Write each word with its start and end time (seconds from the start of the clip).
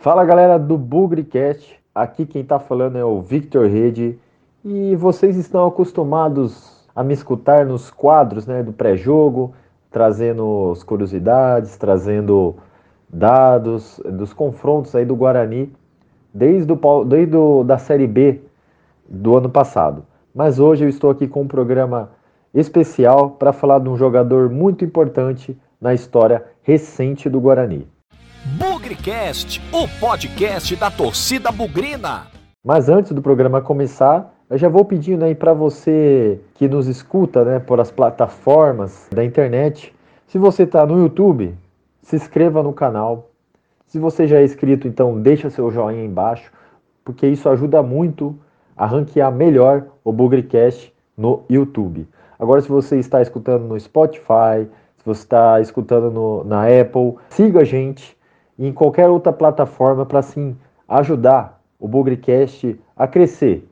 Fala 0.00 0.24
galera 0.24 0.58
do 0.58 0.78
Bugrecast, 0.78 1.78
aqui 1.94 2.24
quem 2.24 2.42
tá 2.42 2.58
falando 2.58 2.96
é 2.96 3.04
o 3.04 3.20
Victor 3.20 3.68
Rede 3.68 4.18
e 4.64 4.96
vocês 4.96 5.36
estão 5.36 5.66
acostumados 5.66 6.88
a 6.96 7.04
me 7.04 7.12
escutar 7.12 7.66
nos 7.66 7.90
quadros 7.90 8.46
né, 8.46 8.62
do 8.62 8.72
pré-jogo, 8.72 9.52
trazendo 9.90 10.70
as 10.72 10.82
curiosidades, 10.82 11.76
trazendo 11.76 12.56
dados 13.10 14.00
dos 14.06 14.32
confrontos 14.32 14.96
aí 14.96 15.04
do 15.04 15.14
Guarani 15.14 15.70
desde, 16.32 16.72
o, 16.72 17.04
desde 17.04 17.36
o, 17.36 17.62
da 17.62 17.76
Série 17.76 18.06
B 18.06 18.40
do 19.06 19.36
ano 19.36 19.50
passado. 19.50 20.06
Mas 20.34 20.58
hoje 20.58 20.82
eu 20.82 20.88
estou 20.88 21.10
aqui 21.10 21.28
com 21.28 21.42
um 21.42 21.46
programa 21.46 22.08
especial 22.54 23.32
para 23.32 23.52
falar 23.52 23.80
de 23.80 23.90
um 23.90 23.98
jogador 23.98 24.48
muito 24.48 24.82
importante 24.82 25.54
na 25.78 25.92
história 25.92 26.42
recente 26.62 27.28
do 27.28 27.38
Guarani. 27.38 27.86
O 29.72 29.86
podcast 30.00 30.74
da 30.74 30.90
torcida 30.90 31.52
bugrina. 31.52 32.26
Mas 32.64 32.88
antes 32.88 33.12
do 33.12 33.22
programa 33.22 33.62
começar, 33.62 34.34
eu 34.50 34.58
já 34.58 34.68
vou 34.68 34.84
pedindo 34.84 35.24
aí 35.24 35.32
para 35.32 35.52
você 35.52 36.40
que 36.54 36.66
nos 36.66 36.88
escuta, 36.88 37.44
né, 37.44 37.60
por 37.60 37.78
as 37.78 37.92
plataformas 37.92 39.06
da 39.14 39.24
internet, 39.24 39.94
se 40.26 40.38
você 40.38 40.64
está 40.64 40.84
no 40.84 40.98
YouTube, 40.98 41.54
se 42.02 42.16
inscreva 42.16 42.64
no 42.64 42.72
canal. 42.72 43.30
Se 43.86 43.96
você 43.96 44.26
já 44.26 44.40
é 44.40 44.44
inscrito, 44.44 44.88
então 44.88 45.20
deixa 45.20 45.50
seu 45.50 45.70
joinha 45.70 46.04
embaixo, 46.04 46.50
porque 47.04 47.28
isso 47.28 47.48
ajuda 47.48 47.84
muito 47.84 48.36
a 48.76 48.86
ranquear 48.86 49.30
melhor 49.30 49.84
o 50.02 50.12
Bugrecast 50.12 50.92
no 51.16 51.44
YouTube. 51.48 52.08
Agora, 52.40 52.60
se 52.60 52.68
você 52.68 52.98
está 52.98 53.22
escutando 53.22 53.68
no 53.68 53.78
Spotify, 53.78 54.66
se 54.98 55.04
você 55.04 55.22
está 55.22 55.60
escutando 55.60 56.10
no, 56.10 56.42
na 56.42 56.64
Apple, 56.64 57.14
siga 57.28 57.60
a 57.60 57.64
gente 57.64 58.18
em 58.66 58.72
qualquer 58.72 59.08
outra 59.08 59.32
plataforma 59.32 60.04
para 60.04 60.18
assim 60.18 60.54
ajudar 60.86 61.58
o 61.78 61.88
Bugrecast 61.88 62.78
a 62.94 63.06
crescer. 63.06 63.66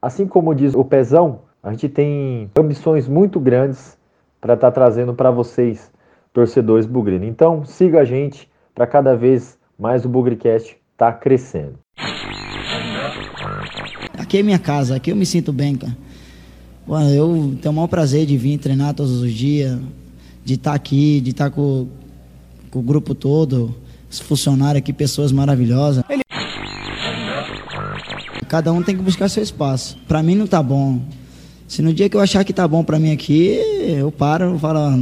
Assim 0.00 0.26
como 0.26 0.54
diz 0.54 0.74
o 0.74 0.84
Pezão, 0.84 1.40
a 1.62 1.70
gente 1.70 1.88
tem 1.88 2.50
ambições 2.56 3.08
muito 3.08 3.40
grandes 3.40 3.96
para 4.38 4.52
estar 4.52 4.70
tá 4.70 4.72
trazendo 4.72 5.14
para 5.14 5.30
vocês, 5.30 5.90
torcedores 6.34 6.84
bugrinos. 6.84 7.26
Então, 7.26 7.64
siga 7.64 8.00
a 8.00 8.04
gente 8.04 8.48
para 8.74 8.86
cada 8.86 9.16
vez 9.16 9.58
mais 9.78 10.04
o 10.04 10.08
Bugrecast 10.08 10.76
estar 10.92 11.12
tá 11.12 11.18
crescendo. 11.18 11.78
Aqui 14.18 14.38
é 14.38 14.42
minha 14.42 14.58
casa, 14.58 14.96
aqui 14.96 15.10
eu 15.10 15.16
me 15.16 15.24
sinto 15.24 15.50
bem, 15.50 15.76
cara. 15.76 15.96
Eu 17.14 17.56
tenho 17.60 17.72
o 17.72 17.74
maior 17.74 17.88
prazer 17.88 18.26
de 18.26 18.36
vir 18.36 18.58
treinar 18.58 18.94
todos 18.94 19.22
os 19.22 19.32
dias, 19.32 19.80
de 20.44 20.54
estar 20.54 20.70
tá 20.70 20.76
aqui, 20.76 21.20
de 21.22 21.30
estar 21.30 21.50
com, 21.50 21.88
com 22.70 22.78
o 22.80 22.82
grupo 22.82 23.14
todo 23.14 23.74
os 24.10 24.20
funcionários 24.20 24.78
aqui, 24.78 24.92
pessoas 24.92 25.32
maravilhosas. 25.32 26.04
Ele... 26.08 26.22
Cada 28.48 28.72
um 28.72 28.82
tem 28.82 28.96
que 28.96 29.02
buscar 29.02 29.28
seu 29.28 29.42
espaço. 29.42 29.98
Para 30.06 30.22
mim 30.22 30.34
não 30.34 30.46
tá 30.46 30.62
bom. 30.62 31.00
Se 31.66 31.82
no 31.82 31.92
dia 31.92 32.08
que 32.08 32.16
eu 32.16 32.20
achar 32.20 32.44
que 32.44 32.52
tá 32.52 32.66
bom 32.66 32.84
para 32.84 32.98
mim 32.98 33.12
aqui, 33.12 33.58
eu 33.98 34.12
paro 34.12 34.54
e 34.54 34.58
falo, 34.58 34.78
ah, 34.78 34.96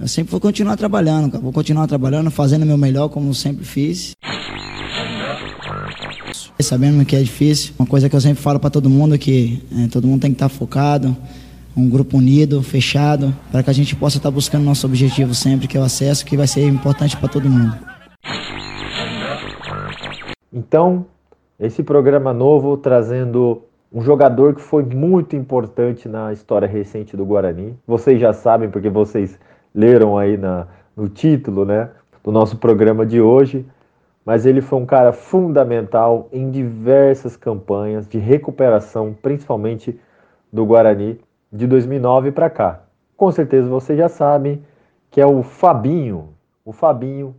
eu 0.00 0.08
sempre 0.08 0.30
vou 0.30 0.40
continuar 0.40 0.76
trabalhando, 0.76 1.30
cara. 1.30 1.42
vou 1.42 1.52
continuar 1.52 1.86
trabalhando, 1.86 2.30
fazendo 2.30 2.62
o 2.62 2.66
meu 2.66 2.78
melhor 2.78 3.08
como 3.08 3.34
sempre 3.34 3.64
fiz. 3.64 4.14
Sabendo 6.58 7.04
que 7.04 7.14
é 7.14 7.22
difícil, 7.22 7.74
uma 7.78 7.86
coisa 7.86 8.08
que 8.08 8.16
eu 8.16 8.20
sempre 8.20 8.42
falo 8.42 8.58
para 8.58 8.70
todo 8.70 8.90
mundo 8.90 9.14
é 9.14 9.18
que 9.18 9.62
é, 9.78 9.88
todo 9.88 10.06
mundo 10.06 10.22
tem 10.22 10.30
que 10.30 10.36
estar 10.36 10.48
tá 10.48 10.54
focado, 10.54 11.16
um 11.76 11.88
grupo 11.90 12.16
unido, 12.16 12.62
fechado, 12.62 13.34
para 13.52 13.62
que 13.62 13.68
a 13.68 13.72
gente 13.72 13.94
possa 13.94 14.16
estar 14.16 14.30
buscando 14.30 14.64
nosso 14.64 14.86
objetivo 14.86 15.34
sempre, 15.34 15.68
que 15.68 15.76
é 15.76 15.80
o 15.80 15.84
acesso, 15.84 16.24
que 16.24 16.36
vai 16.36 16.46
ser 16.46 16.66
importante 16.66 17.16
para 17.16 17.28
todo 17.28 17.50
mundo. 17.50 17.76
Então, 20.50 21.04
esse 21.60 21.82
programa 21.82 22.32
novo 22.32 22.78
trazendo 22.78 23.62
um 23.92 24.00
jogador 24.00 24.54
que 24.54 24.62
foi 24.62 24.82
muito 24.82 25.36
importante 25.36 26.08
na 26.08 26.32
história 26.32 26.66
recente 26.66 27.16
do 27.16 27.26
Guarani. 27.26 27.76
Vocês 27.86 28.18
já 28.18 28.32
sabem, 28.32 28.70
porque 28.70 28.88
vocês 28.88 29.38
leram 29.74 30.16
aí 30.16 30.36
na, 30.36 30.66
no 30.96 31.08
título 31.08 31.66
né, 31.66 31.90
do 32.24 32.32
nosso 32.32 32.56
programa 32.56 33.04
de 33.04 33.20
hoje. 33.20 33.66
Mas 34.24 34.44
ele 34.44 34.60
foi 34.60 34.80
um 34.80 34.86
cara 34.86 35.12
fundamental 35.12 36.28
em 36.32 36.50
diversas 36.50 37.36
campanhas 37.36 38.08
de 38.08 38.18
recuperação, 38.18 39.14
principalmente 39.22 39.98
do 40.52 40.66
Guarani 40.66 41.20
de 41.52 41.66
2009 41.66 42.32
para 42.32 42.50
cá. 42.50 42.82
Com 43.16 43.30
certeza 43.32 43.68
vocês 43.68 43.98
já 43.98 44.08
sabem 44.08 44.62
que 45.10 45.20
é 45.20 45.26
o 45.26 45.42
Fabinho. 45.42 46.30
O 46.64 46.72
Fabinho, 46.72 47.34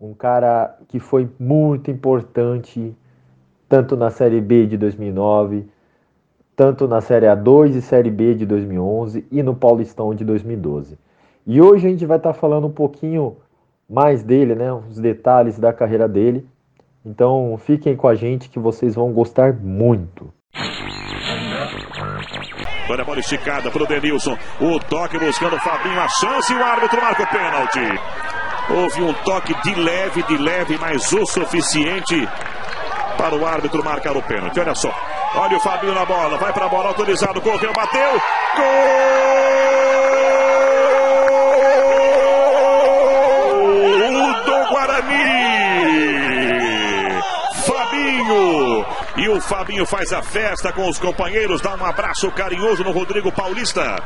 um 0.00 0.12
cara 0.12 0.76
que 0.88 0.98
foi 0.98 1.28
muito 1.38 1.90
importante 1.90 2.94
tanto 3.68 3.96
na 3.96 4.10
Série 4.10 4.40
B 4.40 4.66
de 4.66 4.76
2009, 4.76 5.66
tanto 6.54 6.86
na 6.86 7.00
Série 7.00 7.26
A2 7.26 7.76
e 7.76 7.80
Série 7.80 8.10
B 8.10 8.34
de 8.34 8.46
2011 8.46 9.26
e 9.30 9.42
no 9.42 9.54
Paulistão 9.54 10.14
de 10.14 10.24
2012. 10.24 10.98
E 11.46 11.60
hoje 11.60 11.86
a 11.86 11.90
gente 11.90 12.06
vai 12.06 12.16
estar 12.16 12.32
tá 12.32 12.38
falando 12.38 12.66
um 12.66 12.72
pouquinho 12.72 13.36
mais 13.88 14.22
dele, 14.22 14.54
né, 14.54 14.72
os 14.72 14.98
detalhes 14.98 15.58
da 15.58 15.72
carreira 15.72 16.08
dele. 16.08 16.46
Então 17.04 17.56
fiquem 17.58 17.96
com 17.96 18.08
a 18.08 18.14
gente 18.14 18.48
que 18.48 18.58
vocês 18.58 18.94
vão 18.94 19.12
gostar 19.12 19.52
muito. 19.52 20.32
Olha 22.88 23.02
a 23.02 23.04
bola 23.04 23.20
esticada 23.20 23.70
para 23.70 23.82
o 23.82 23.86
Denilson. 23.86 24.36
O 24.60 24.78
toque 24.78 25.18
buscando 25.18 25.56
o 25.56 25.60
Fabinho. 25.60 26.00
A 26.00 26.08
chance 26.08 26.52
e 26.52 26.56
o 26.56 26.64
árbitro 26.64 27.00
marca 27.00 27.22
o 27.22 27.26
pênalti. 27.26 28.00
Houve 28.70 29.02
um 29.02 29.12
toque 29.12 29.54
de 29.62 29.74
leve, 29.74 30.22
de 30.22 30.36
leve, 30.36 30.78
mas 30.78 31.12
o 31.12 31.26
suficiente 31.26 32.28
para 33.16 33.34
o 33.34 33.46
árbitro 33.46 33.84
marcar 33.84 34.16
o 34.16 34.22
pênalti. 34.22 34.60
Olha 34.60 34.74
só. 34.74 34.92
Olha 35.34 35.56
o 35.56 35.60
Fabinho 35.60 35.94
na 35.94 36.04
bola. 36.04 36.36
Vai 36.38 36.52
para 36.52 36.66
a 36.66 36.68
bola 36.68 36.88
autorizado. 36.88 37.40
Correu, 37.40 37.72
bateu. 37.72 38.22
Gol! 38.56 39.63
O 49.34 49.40
Fabinho 49.40 49.84
faz 49.84 50.12
a 50.12 50.22
festa 50.22 50.72
com 50.72 50.88
os 50.88 50.98
companheiros, 50.98 51.60
dá 51.60 51.74
um 51.74 51.84
abraço 51.84 52.30
carinhoso 52.30 52.84
no 52.84 52.92
Rodrigo 52.92 53.32
Paulista. 53.32 54.02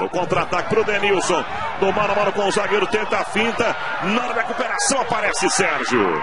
O 0.00 0.08
contra-ataque 0.08 0.68
pro 0.68 0.84
Denilson. 0.84 1.44
Do 1.80 1.92
mano 1.92 2.12
a 2.12 2.16
mano 2.16 2.32
com 2.32 2.46
o 2.46 2.52
zagueiro, 2.52 2.86
tenta 2.86 3.18
a 3.18 3.24
finta. 3.24 3.76
Na 4.04 4.32
recuperação 4.32 5.00
aparece 5.00 5.50
Sérgio. 5.50 6.22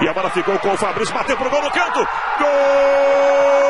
E 0.00 0.08
a 0.08 0.12
bola 0.14 0.30
ficou 0.30 0.58
com 0.58 0.72
o 0.72 0.76
Fabrício, 0.76 1.14
bateu 1.14 1.36
pro 1.36 1.50
gol 1.50 1.62
no 1.62 1.70
canto. 1.70 2.08
Gol! 2.38 3.63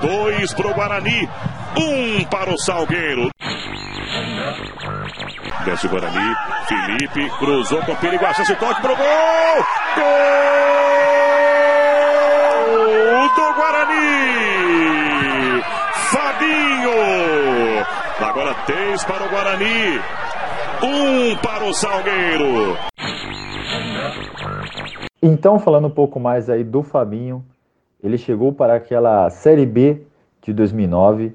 Dois 0.00 0.52
para 0.54 0.66
o 0.68 0.74
Guarani, 0.74 1.28
um 1.76 2.24
para 2.24 2.50
o 2.50 2.58
Salgueiro. 2.58 3.30
Desce 5.64 5.86
o 5.86 5.90
Guarani, 5.90 6.34
Felipe 6.66 7.30
cruzou 7.38 7.82
com 7.82 7.94
perigo, 7.96 8.24
acesso 8.24 8.56
toque 8.56 8.80
para 8.80 8.92
o 8.92 8.96
gol! 8.96 9.64
Gol 12.66 13.28
do 13.36 13.54
Guarani! 13.54 13.92
Fabinho! 16.10 17.86
Agora 18.20 18.54
três 18.66 19.04
para 19.04 19.24
o 19.24 19.28
Guarani, 19.28 20.00
um 20.82 21.36
para 21.36 21.64
o 21.64 21.74
Salgueiro. 21.74 22.78
Então, 25.22 25.58
falando 25.58 25.88
um 25.88 25.90
pouco 25.90 26.18
mais 26.18 26.48
aí 26.48 26.64
do 26.64 26.82
Fabinho, 26.82 27.44
ele 28.02 28.18
chegou 28.18 28.52
para 28.52 28.74
aquela 28.74 29.28
Série 29.30 29.66
B 29.66 30.02
de 30.42 30.52
2009. 30.52 31.34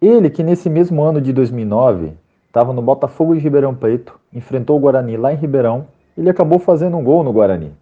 Ele 0.00 0.30
que 0.30 0.42
nesse 0.42 0.70
mesmo 0.70 1.02
ano 1.02 1.20
de 1.20 1.32
2009 1.32 2.12
estava 2.46 2.72
no 2.72 2.82
Botafogo 2.82 3.34
de 3.34 3.40
Ribeirão 3.40 3.74
Preto, 3.74 4.18
enfrentou 4.32 4.76
o 4.76 4.80
Guarani 4.80 5.16
lá 5.16 5.32
em 5.32 5.36
Ribeirão, 5.36 5.86
ele 6.16 6.30
acabou 6.30 6.58
fazendo 6.58 6.96
um 6.96 7.04
gol 7.04 7.22
no 7.22 7.32
Guarani. 7.32 7.72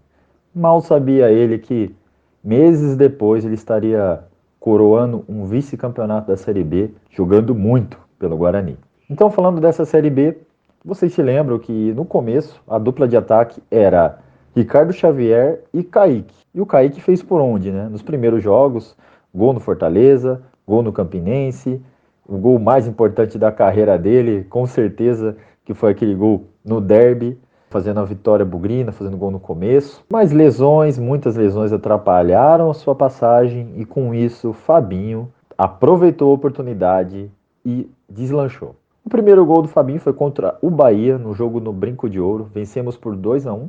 Mal 0.55 0.81
sabia 0.81 1.31
ele 1.31 1.59
que 1.59 1.95
meses 2.43 2.97
depois 2.97 3.45
ele 3.45 3.55
estaria 3.55 4.21
coroando 4.59 5.25
um 5.29 5.45
vice-campeonato 5.45 6.29
da 6.29 6.37
Série 6.37 6.65
B, 6.65 6.91
jogando 7.11 7.55
muito 7.55 7.99
pelo 8.19 8.37
Guarani. 8.37 8.77
Então, 9.09 9.31
falando 9.31 9.61
dessa 9.61 9.85
Série 9.85 10.11
B, 10.11 10.39
vocês 10.85 11.13
se 11.13 11.23
lembram 11.23 11.59
que 11.59 11.93
no 11.93 12.05
começo 12.05 12.63
a 12.67 12.79
dupla 12.79 13.07
de 13.07 13.17
ataque 13.17 13.63
era 13.71 14.19
Ricardo 14.55 14.93
Xavier 14.93 15.63
e 15.73 15.83
Kaique. 15.83 16.35
E 16.55 16.61
o 16.61 16.67
Kaique 16.67 17.01
fez 17.01 17.23
por 17.23 17.41
onde, 17.41 17.73
né? 17.73 17.89
Nos 17.91 18.03
primeiros 18.03 18.43
jogos, 18.43 18.97
gol 19.35 19.53
no 19.53 19.59
Fortaleza, 19.59 20.43
gol 20.65 20.83
no 20.83 20.93
Campinense, 20.93 21.83
o 22.27 22.39
gol 22.39 22.59
mais 22.61 22.87
importante 22.87 23.37
da 23.37 23.51
carreira 23.51 23.99
dele, 23.99 24.45
com 24.45 24.65
certeza 24.65 25.37
que 25.65 25.75
foi 25.75 25.91
aquele 25.91 26.15
gol 26.15 26.45
no 26.65 26.81
derby. 26.81 27.37
fazendo 27.69 27.99
a 27.99 28.05
vitória 28.05 28.45
bugrina, 28.45 28.93
fazendo 28.93 29.17
gol 29.17 29.33
no 29.33 29.41
começo. 29.41 30.05
Mas 30.09 30.31
lesões, 30.31 30.97
muitas 30.97 31.35
lesões 31.35 31.73
atrapalharam 31.73 32.71
a 32.71 32.75
sua 32.75 32.95
passagem 32.95 33.73
e 33.75 33.85
com 33.85 34.15
isso 34.15 34.53
Fabinho 34.53 35.29
aproveitou 35.59 36.31
a 36.31 36.35
oportunidade 36.35 37.29
e 37.67 37.91
deslanchou. 38.09 38.77
O 39.05 39.11
primeiro 39.11 39.45
gol 39.45 39.61
do 39.61 39.67
Fabinho 39.67 39.99
foi 39.99 40.13
contra 40.13 40.57
o 40.63 40.71
Bahia 40.71 41.19
no 41.19 41.35
jogo 41.35 41.59
no 41.59 41.73
Brinco 41.73 42.09
de 42.09 42.21
Ouro. 42.21 42.49
Vencemos 42.55 42.97
por 42.97 43.17
2 43.17 43.45
a 43.49 43.53
1 43.53 43.69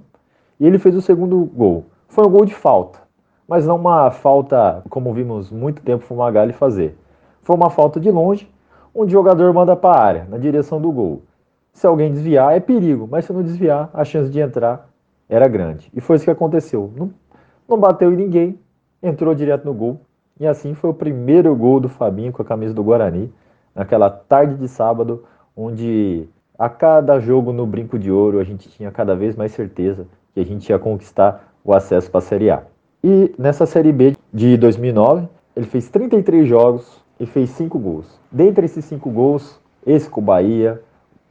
e 0.60 0.66
ele 0.66 0.80
fez 0.80 0.96
o 0.96 1.02
segundo 1.02 1.44
gol. 1.46 1.86
Foi 2.08 2.26
um 2.26 2.30
gol 2.30 2.46
de 2.46 2.54
falta, 2.54 3.00
mas 3.48 3.66
não 3.66 3.76
uma 3.76 4.10
falta 4.12 4.84
como 4.90 5.14
vimos 5.14 5.52
muito 5.52 5.82
tempo 5.82 6.04
o 6.04 6.08
Fumagalli 6.08 6.54
fazer. 6.54 6.98
Foi 7.42 7.56
uma 7.56 7.70
falta 7.70 8.00
de 8.00 8.10
longe, 8.10 8.50
onde 8.94 9.14
o 9.14 9.20
jogador 9.20 9.54
manda 9.54 9.76
para 9.76 10.00
a 10.00 10.04
área, 10.04 10.28
na 10.30 10.38
direção 10.38 10.80
do 10.80 10.92
gol. 10.92 11.22
Se 11.74 11.86
alguém 11.86 12.12
desviar, 12.12 12.56
é 12.56 12.60
perigo, 12.60 13.08
mas 13.10 13.26
se 13.26 13.34
não 13.34 13.44
desviar, 13.44 13.90
a 13.94 14.06
chance 14.06 14.32
de 14.32 14.40
entrar 14.40 14.90
era 15.28 15.48
grande. 15.48 15.92
E 15.94 16.00
foi 16.00 16.16
isso 16.16 16.26
que 16.26 16.32
aconteceu. 16.32 16.90
Não, 16.96 17.12
não 17.68 17.78
bateu 17.78 18.12
em 18.14 18.16
ninguém, 18.16 18.58
entrou 19.04 19.36
direto 19.36 19.66
no 19.66 19.74
gol. 19.74 20.00
E 20.40 20.48
assim 20.48 20.74
foi 20.74 20.90
o 20.90 20.94
primeiro 20.94 21.54
gol 21.56 21.80
do 21.80 21.90
Fabinho 21.90 22.32
com 22.32 22.42
a 22.42 22.46
camisa 22.46 22.74
do 22.74 22.84
Guarani, 22.84 23.32
naquela 23.74 24.10
tarde 24.10 24.56
de 24.56 24.68
sábado, 24.68 25.26
onde 25.56 26.28
a 26.58 26.70
cada 26.70 27.20
jogo 27.20 27.52
no 27.52 27.66
Brinco 27.66 28.00
de 28.00 28.10
Ouro 28.10 28.40
a 28.40 28.44
gente 28.44 28.70
tinha 28.70 28.90
cada 28.90 29.16
vez 29.16 29.36
mais 29.36 29.52
certeza 29.52 30.08
que 30.36 30.42
a 30.42 30.46
gente 30.46 30.70
ia 30.70 30.78
conquistar 30.78 31.52
o 31.64 31.74
acesso 31.74 32.12
para 32.12 32.20
a 32.20 32.22
Série 32.22 32.52
A. 32.52 32.64
E 33.02 33.34
nessa 33.40 33.66
Série 33.66 33.94
B 33.94 34.16
de 34.34 34.58
2009, 34.58 35.28
ele 35.56 35.66
fez 35.66 35.90
33 35.90 36.48
jogos 36.48 37.02
e 37.18 37.26
fez 37.26 37.50
5 37.52 37.80
gols. 37.80 38.20
Dentre 38.30 38.66
esses 38.66 38.84
5 38.86 39.10
gols, 39.10 39.60
esse 39.88 40.10
com 40.10 40.20
o 40.20 40.24
Bahia, 40.24 40.82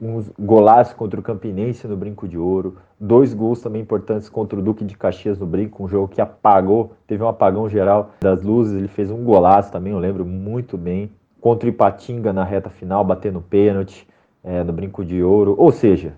um 0.01 0.25
golaço 0.39 0.97
contra 0.97 1.21
o 1.21 1.23
Campinense 1.23 1.87
no 1.87 1.97
Brinco 1.97 2.27
de 2.27 2.39
Ouro, 2.39 2.79
dois 2.99 3.35
gols 3.35 3.61
também 3.61 3.83
importantes 3.83 4.29
contra 4.29 4.59
o 4.59 4.62
Duque 4.62 4.85
de 4.85 4.97
Caxias 4.97 5.39
no 5.39 5.47
Brinco, 5.47 5.85
um 5.85 5.89
jogo 5.89 6.09
que 6.09 6.21
apagou, 6.21 6.93
teve 7.06 7.23
um 7.23 7.29
apagão 7.29 7.69
geral 7.69 8.11
das 8.21 8.43
luzes, 8.43 8.75
ele 8.75 8.89
fez 8.89 9.11
um 9.11 9.23
golaço 9.23 9.71
também, 9.71 9.93
eu 9.93 9.99
lembro 9.99 10.25
muito 10.25 10.79
bem, 10.79 11.11
contra 11.41 11.67
o 11.67 11.71
Ipatinga 11.71 12.33
na 12.33 12.45
reta 12.45 12.71
final, 12.71 13.05
batendo 13.05 13.41
pênalti 13.41 14.06
é, 14.43 14.65
no 14.65 14.73
Brinco 14.73 15.05
de 15.05 15.23
Ouro, 15.23 15.55
ou 15.59 15.71
seja, 15.71 16.15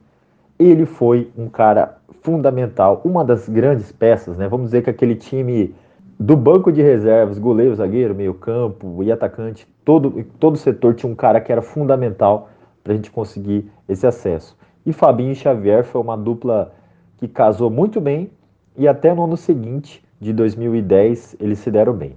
ele 0.58 0.87
foi 0.87 1.31
um 1.37 1.49
cara 1.49 1.99
fundamental, 2.23 3.00
uma 3.05 3.25
das 3.25 3.49
grandes 3.49 3.93
peças, 3.93 4.37
né? 4.37 4.49
Vamos 4.49 4.67
dizer 4.67 4.82
que 4.82 4.91
aquele 4.91 5.14
time 5.14 5.75
do 6.19 6.37
banco 6.37 6.73
de 6.73 6.82
reservas, 6.82 7.38
goleiro, 7.38 7.75
zagueiro, 7.75 8.14
meio 8.14 8.35
campo 8.35 9.03
e 9.03 9.12
atacante, 9.12 9.67
todo, 9.85 10.25
todo 10.41 10.56
setor 10.56 10.94
tinha 10.94 11.11
um 11.11 11.14
cara 11.14 11.41
que 11.41 11.53
era 11.53 11.62
fundamental 11.62 12.49
para 12.82 12.93
a 12.93 12.97
gente 12.97 13.11
conseguir 13.11 13.70
esse 13.88 14.06
acesso. 14.06 14.56
E 14.85 14.93
Fabinho 14.93 15.32
e 15.32 15.35
Xavier 15.35 15.85
foi 15.85 16.00
uma 16.00 16.17
dupla 16.17 16.73
que 17.19 17.29
casou 17.29 17.70
muito 17.70 18.00
bem 18.00 18.31
e 18.76 18.87
até 18.87 19.12
no 19.14 19.25
ano 19.25 19.37
seguinte, 19.37 20.02
de 20.20 20.32
2010, 20.32 21.37
eles 21.41 21.59
se 21.59 21.70
deram 21.70 21.93
bem. 21.93 22.17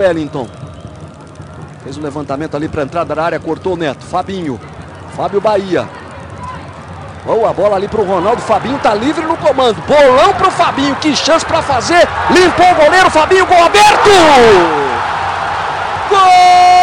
Wellington 0.00 0.46
fez 1.82 1.98
um 1.98 2.02
levantamento 2.02 2.56
ali 2.56 2.68
para 2.68 2.82
entrada 2.82 3.14
da 3.14 3.22
área, 3.22 3.40
cortou 3.40 3.74
o 3.74 3.76
Neto. 3.76 4.04
Fabinho, 4.04 4.58
Fábio 5.16 5.40
Bahia. 5.40 5.88
Boa 7.24 7.52
bola 7.52 7.76
ali 7.76 7.86
para 7.86 8.00
o 8.00 8.06
Ronaldo. 8.06 8.42
Fabinho 8.42 8.78
tá 8.78 8.94
livre 8.94 9.24
no 9.24 9.36
comando. 9.36 9.80
Bolão 9.82 10.32
para 10.34 10.48
o 10.48 10.50
Fabinho. 10.50 10.96
Que 10.96 11.14
chance 11.14 11.44
para 11.44 11.62
fazer. 11.62 12.08
Limpou 12.30 12.66
o 12.66 12.74
goleiro. 12.74 13.10
Fabinho, 13.10 13.46
gol 13.46 13.64
aberto. 13.64 14.10
Gol! 16.10 16.82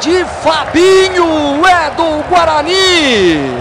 de 0.00 0.24
Fabinho, 0.42 1.66
é 1.66 1.90
do 1.96 2.22
Guarani. 2.28 3.55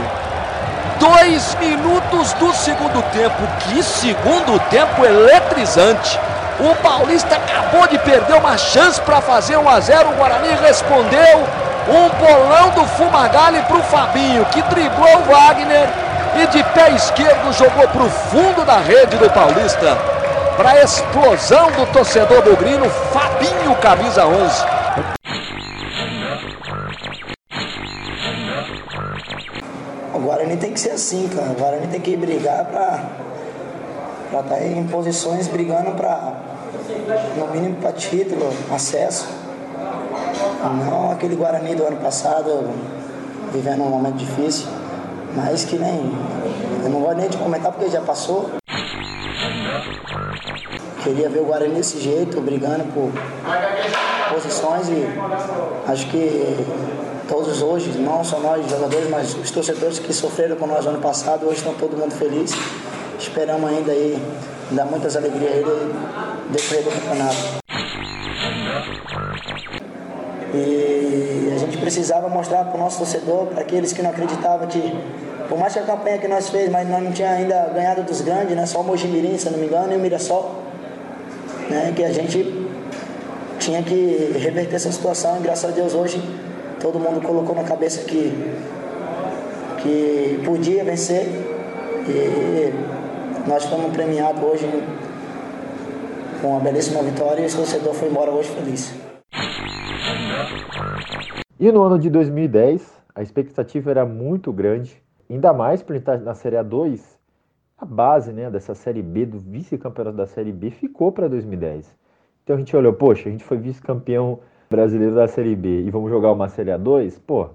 Dois 1.06 1.56
minutos 1.60 2.34
do 2.34 2.52
segundo 2.52 3.00
tempo. 3.12 3.36
Que 3.60 3.84
segundo 3.84 4.60
tempo 4.72 5.06
eletrizante. 5.06 6.20
O 6.60 6.74
Paulista 6.82 7.36
acabou 7.36 7.86
de 7.88 8.00
perder 8.00 8.34
uma 8.34 8.58
chance 8.58 9.00
para 9.02 9.22
fazer 9.22 9.56
1 9.56 9.70
a 9.70 9.80
0. 9.80 10.10
O 10.10 10.14
Guarani 10.14 10.50
respondeu. 10.64 11.48
Um 11.88 12.10
bolão 12.10 12.72
do 12.72 12.88
Fumagalli 12.88 13.62
para 13.62 13.78
o 13.78 13.84
Fabinho, 13.84 14.46
que 14.46 14.64
driblou 14.64 15.18
o 15.18 15.32
Wagner 15.32 15.88
e 16.38 16.48
de 16.48 16.64
pé 16.64 16.90
esquerdo 16.90 17.54
jogou 17.54 17.88
para 17.88 18.02
o 18.02 18.10
fundo 18.10 18.66
da 18.66 18.78
rede 18.78 19.16
do 19.18 19.30
Paulista. 19.30 19.96
Para 20.58 20.72
a 20.72 20.82
explosão 20.82 21.68
do 21.74 21.86
torcedor 21.94 22.42
bugrino, 22.42 22.90
Fabinho, 23.14 23.76
camisa 23.76 24.26
11. 24.26 24.75
Que 30.76 30.82
ser 30.82 30.92
assim, 30.92 31.28
cara. 31.30 31.52
O 31.52 31.54
Guarani 31.56 31.88
tem 31.88 32.02
que 32.02 32.16
brigar 32.18 32.66
pra 32.66 33.02
estar 34.26 34.44
tá 34.44 34.64
em 34.64 34.86
posições 34.88 35.48
brigando 35.48 35.92
para, 35.92 36.34
no 37.38 37.48
mínimo, 37.48 37.78
para 37.78 37.94
título, 37.94 38.52
acesso. 38.72 39.28
Não 40.86 41.12
aquele 41.12 41.36
Guarani 41.36 41.76
do 41.76 41.86
ano 41.86 41.98
passado, 41.98 42.70
vivendo 43.54 43.84
um 43.84 43.90
momento 43.90 44.16
difícil, 44.16 44.68
mas 45.34 45.64
que 45.64 45.78
nem. 45.78 46.12
Eu 46.84 46.90
não 46.90 47.00
gosto 47.00 47.18
nem 47.18 47.30
de 47.30 47.38
comentar 47.38 47.72
porque 47.72 47.90
já 47.90 48.02
passou. 48.02 48.52
Queria 51.04 51.30
ver 51.30 51.40
o 51.40 51.46
Guarani 51.46 51.76
desse 51.76 52.02
jeito, 52.02 52.42
brigando 52.42 52.84
por 52.94 53.12
posições 54.34 54.90
e 54.90 55.08
acho 55.88 56.08
que 56.10 56.66
todos 57.28 57.62
hoje, 57.62 57.90
não 58.00 58.24
só 58.24 58.40
nós 58.40 58.68
jogadores, 58.70 59.10
mas 59.10 59.36
os 59.36 59.52
torcedores 59.52 60.00
que 60.00 60.14
sofreram 60.14 60.56
com 60.56 60.68
nós 60.68 60.86
no 60.86 60.92
ano 60.92 61.02
passado, 61.02 61.46
hoje 61.46 61.58
estão 61.58 61.74
todo 61.74 61.98
mundo 61.98 62.14
feliz. 62.14 62.52
Esperamos 63.20 63.70
ainda 63.70 63.92
aí 63.92 64.22
dar 64.72 64.86
muitas 64.86 65.16
alegrias 65.16 65.52
a 65.52 65.56
ele 65.56 65.94
depois 66.50 66.84
do 66.84 66.92
campeonato. 66.92 67.66
E 70.54 71.52
a 71.54 71.58
gente 71.58 71.78
precisava 71.78 72.30
mostrar 72.30 72.66
para 72.66 72.76
o 72.76 72.80
nosso 72.80 73.00
torcedor, 73.00 73.48
para 73.48 73.62
aqueles 73.62 73.92
que 73.92 74.02
não 74.02 74.10
acreditavam 74.10 74.68
que, 74.68 74.98
por 75.50 75.58
mais 75.58 75.74
que 75.74 75.80
a 75.80 75.84
campanha 75.84 76.18
que 76.18 76.28
nós 76.28 76.50
fez, 76.50 76.70
mas 76.70 76.88
nós 76.88 77.04
não 77.04 77.12
tinha 77.12 77.32
ainda 77.32 77.70
ganhado 77.74 78.04
dos 78.04 78.22
grandes, 78.22 78.56
né? 78.56 78.66
só 78.66 78.82
o 78.82 78.84
Mojimirim, 78.84 79.38
se 79.38 79.50
não 79.50 79.58
me 79.58 79.66
engano, 79.66 79.94
e 79.94 79.98
o 79.98 80.00
Mirassol, 80.00 80.64
né? 81.70 81.92
que 81.96 82.04
a 82.04 82.12
gente 82.12 82.68
tinha 83.60 83.82
que 83.82 84.38
reverter 84.38 84.76
essa 84.76 84.92
situação 84.92 85.38
e 85.38 85.40
graças 85.42 85.70
a 85.70 85.74
Deus 85.74 85.94
hoje 85.94 86.22
todo 86.80 87.00
mundo 87.00 87.22
colocou 87.26 87.56
na 87.56 87.64
cabeça 87.64 88.06
que, 88.06 88.32
que 89.82 90.42
podia 90.46 90.84
vencer 90.84 91.26
e 92.08 92.74
nós 93.48 93.66
fomos 93.66 93.92
premiados 93.92 94.42
hoje 94.42 94.68
com 96.42 96.50
uma 96.50 96.60
belíssima 96.60 97.02
vitória 97.02 97.42
e 97.44 97.48
o 97.48 97.56
torcedor 97.56 97.94
foi 97.94 98.10
embora 98.10 98.32
hoje 98.32 98.50
feliz. 98.50 98.94
E 101.60 101.72
no 101.72 101.82
ano 101.84 101.98
de 101.98 102.10
2010, 102.10 103.02
a 103.16 103.22
expectativa 103.22 103.90
era 103.90 104.06
muito 104.06 104.52
grande, 104.52 105.02
ainda 105.30 105.54
mais 105.54 105.82
por 105.82 105.96
estar 105.96 106.20
na 106.20 106.36
Série 106.36 106.58
A2, 106.58 107.02
a 107.78 107.86
base 107.86 108.32
né, 108.32 108.50
dessa 108.50 108.76
Série 108.76 109.02
B, 109.02 109.26
do 109.26 109.40
vice-campeonato 109.40 110.18
da 110.18 110.28
Série 110.28 110.52
B, 110.52 110.70
ficou 110.70 111.12
para 111.12 111.28
2010. 111.28 111.96
Então 112.44 112.56
a 112.56 112.60
gente 112.60 112.76
olhou, 112.76 112.94
poxa, 112.94 113.28
a 113.28 113.32
gente 113.32 113.44
foi 113.44 113.58
vice-campeão 113.58 114.40
brasileiro 114.70 115.16
da 115.16 115.28
Série 115.28 115.56
B 115.56 115.84
e 115.84 115.92
vamos 115.92 116.10
jogar 116.10 116.32
uma 116.32 116.50
Série 116.50 116.72
A2, 116.72 117.20
pô, 117.26 117.44
a 117.44 117.50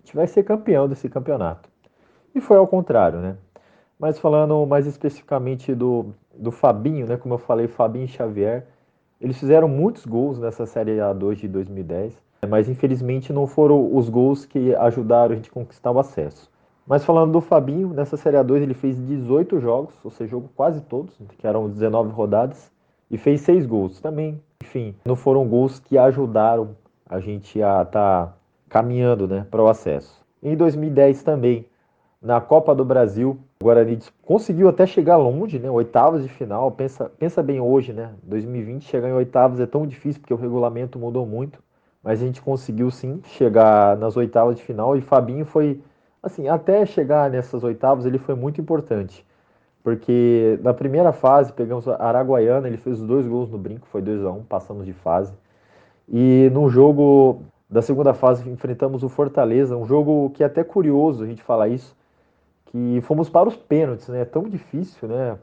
gente 0.00 0.14
vai 0.14 0.26
ser 0.26 0.42
campeão 0.42 0.88
desse 0.88 1.08
campeonato. 1.08 1.68
E 2.34 2.40
foi 2.40 2.56
ao 2.56 2.66
contrário, 2.66 3.18
né? 3.18 3.36
Mas 3.98 4.18
falando 4.18 4.64
mais 4.66 4.86
especificamente 4.86 5.74
do, 5.74 6.14
do 6.34 6.50
Fabinho, 6.50 7.06
né? 7.06 7.16
Como 7.16 7.34
eu 7.34 7.38
falei, 7.38 7.66
Fabinho 7.66 8.04
e 8.04 8.08
Xavier, 8.08 8.66
eles 9.20 9.38
fizeram 9.38 9.66
muitos 9.66 10.06
gols 10.06 10.38
nessa 10.38 10.66
Série 10.66 10.98
A2 10.98 11.36
de 11.36 11.48
2010, 11.48 12.16
mas 12.48 12.68
infelizmente 12.68 13.32
não 13.32 13.46
foram 13.46 13.96
os 13.96 14.08
gols 14.08 14.46
que 14.46 14.74
ajudaram 14.76 15.32
a 15.32 15.36
gente 15.36 15.50
a 15.50 15.52
conquistar 15.52 15.90
o 15.90 15.98
acesso. 15.98 16.48
Mas 16.86 17.04
falando 17.04 17.32
do 17.32 17.40
Fabinho, 17.40 17.88
nessa 17.88 18.16
Série 18.16 18.36
A2 18.36 18.62
ele 18.62 18.74
fez 18.74 18.96
18 18.96 19.60
jogos, 19.60 19.94
ou 20.04 20.10
seja, 20.10 20.30
jogou 20.30 20.48
quase 20.54 20.80
todos, 20.80 21.14
que 21.36 21.46
eram 21.46 21.68
19 21.68 22.10
rodadas, 22.12 22.70
e 23.10 23.18
fez 23.18 23.40
6 23.40 23.66
gols. 23.66 24.00
Também 24.00 24.40
enfim, 24.62 24.94
não 25.04 25.16
foram 25.16 25.46
gols 25.48 25.78
que 25.78 25.96
ajudaram 25.96 26.76
a 27.08 27.20
gente 27.20 27.62
a 27.62 27.82
estar 27.82 28.26
tá 28.26 28.34
caminhando 28.68 29.26
né, 29.26 29.46
para 29.50 29.62
o 29.62 29.68
acesso. 29.68 30.22
Em 30.42 30.56
2010 30.56 31.22
também, 31.22 31.66
na 32.20 32.40
Copa 32.40 32.74
do 32.74 32.84
Brasil, 32.84 33.38
o 33.60 33.64
Guarani 33.64 33.98
conseguiu 34.22 34.68
até 34.68 34.86
chegar 34.86 35.16
longe, 35.16 35.58
né? 35.58 35.70
Oitavas 35.70 36.22
de 36.22 36.28
final. 36.28 36.70
Pensa, 36.70 37.10
pensa 37.18 37.42
bem 37.42 37.60
hoje, 37.60 37.92
né? 37.92 38.12
2020 38.24 38.84
chegar 38.84 39.08
em 39.08 39.12
oitavas 39.12 39.58
é 39.60 39.66
tão 39.66 39.86
difícil 39.86 40.20
porque 40.20 40.34
o 40.34 40.36
regulamento 40.36 40.98
mudou 40.98 41.24
muito. 41.24 41.62
Mas 42.02 42.22
a 42.22 42.26
gente 42.26 42.42
conseguiu 42.42 42.90
sim 42.90 43.20
chegar 43.24 43.96
nas 43.96 44.16
oitavas 44.16 44.56
de 44.56 44.62
final 44.62 44.96
e 44.96 45.00
Fabinho 45.00 45.44
foi, 45.44 45.80
assim, 46.22 46.48
até 46.48 46.84
chegar 46.86 47.30
nessas 47.30 47.64
oitavas 47.64 48.06
ele 48.06 48.18
foi 48.18 48.34
muito 48.34 48.60
importante. 48.60 49.24
Porque 49.88 50.60
na 50.62 50.74
primeira 50.74 51.12
fase 51.12 51.50
pegamos 51.50 51.88
a 51.88 51.96
Araguaiana, 51.96 52.68
ele 52.68 52.76
fez 52.76 53.00
os 53.00 53.06
dois 53.06 53.26
gols 53.26 53.50
no 53.50 53.56
brinco, 53.56 53.86
foi 53.86 54.02
2 54.02 54.22
a 54.22 54.30
1 54.30 54.36
um, 54.36 54.42
passamos 54.42 54.84
de 54.84 54.92
fase. 54.92 55.32
E 56.06 56.50
no 56.52 56.68
jogo 56.68 57.40
da 57.70 57.80
segunda 57.80 58.12
fase 58.12 58.46
enfrentamos 58.50 59.02
o 59.02 59.08
Fortaleza, 59.08 59.78
um 59.78 59.86
jogo 59.86 60.28
que 60.34 60.42
é 60.42 60.46
até 60.46 60.62
curioso 60.62 61.24
a 61.24 61.26
gente 61.26 61.42
falar 61.42 61.68
isso, 61.68 61.96
que 62.66 63.00
fomos 63.00 63.30
para 63.30 63.48
os 63.48 63.56
pênaltis, 63.56 64.08
né? 64.08 64.20
É 64.20 64.24
tão 64.26 64.42
difícil, 64.42 65.08
né? 65.08 65.30
A 65.30 65.38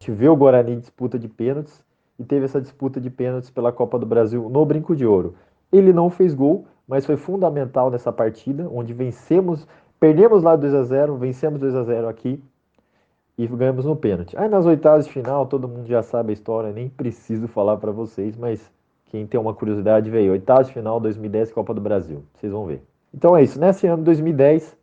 gente 0.00 0.10
vê 0.10 0.28
o 0.28 0.34
Guarani 0.34 0.72
em 0.72 0.80
disputa 0.80 1.16
de 1.16 1.28
pênaltis 1.28 1.84
e 2.18 2.24
teve 2.24 2.44
essa 2.44 2.60
disputa 2.60 3.00
de 3.00 3.08
pênaltis 3.08 3.50
pela 3.50 3.70
Copa 3.70 4.00
do 4.00 4.06
Brasil 4.06 4.48
no 4.50 4.66
Brinco 4.66 4.96
de 4.96 5.06
Ouro. 5.06 5.36
Ele 5.70 5.92
não 5.92 6.10
fez 6.10 6.34
gol, 6.34 6.66
mas 6.88 7.06
foi 7.06 7.16
fundamental 7.16 7.88
nessa 7.88 8.12
partida, 8.12 8.68
onde 8.68 8.92
vencemos, 8.92 9.64
perdemos 10.00 10.42
lá 10.42 10.56
2 10.56 10.74
a 10.74 10.82
0, 10.82 11.16
vencemos 11.18 11.60
2 11.60 11.72
a 11.76 11.84
0 11.84 12.08
aqui 12.08 12.42
e 13.38 13.46
ganhamos 13.46 13.84
no 13.84 13.94
pênalti. 13.94 14.36
Aí 14.36 14.48
nas 14.48 14.64
oitavas 14.64 15.06
de 15.06 15.12
final, 15.12 15.46
todo 15.46 15.68
mundo 15.68 15.86
já 15.86 16.02
sabe 16.02 16.30
a 16.30 16.32
história, 16.32 16.72
nem 16.72 16.88
preciso 16.88 17.46
falar 17.46 17.76
para 17.76 17.92
vocês, 17.92 18.36
mas 18.36 18.70
quem 19.06 19.26
tem 19.26 19.38
uma 19.38 19.54
curiosidade 19.54 20.10
veio. 20.10 20.32
Oitavas 20.32 20.68
de 20.68 20.72
final 20.72 20.98
2010 20.98 21.52
Copa 21.52 21.74
do 21.74 21.80
Brasil. 21.80 22.24
Vocês 22.34 22.52
vão 22.52 22.66
ver. 22.66 22.82
Então 23.12 23.36
é 23.36 23.42
isso. 23.42 23.60
Nesse 23.60 23.86
ano 23.86 24.02
2010, 24.02 24.76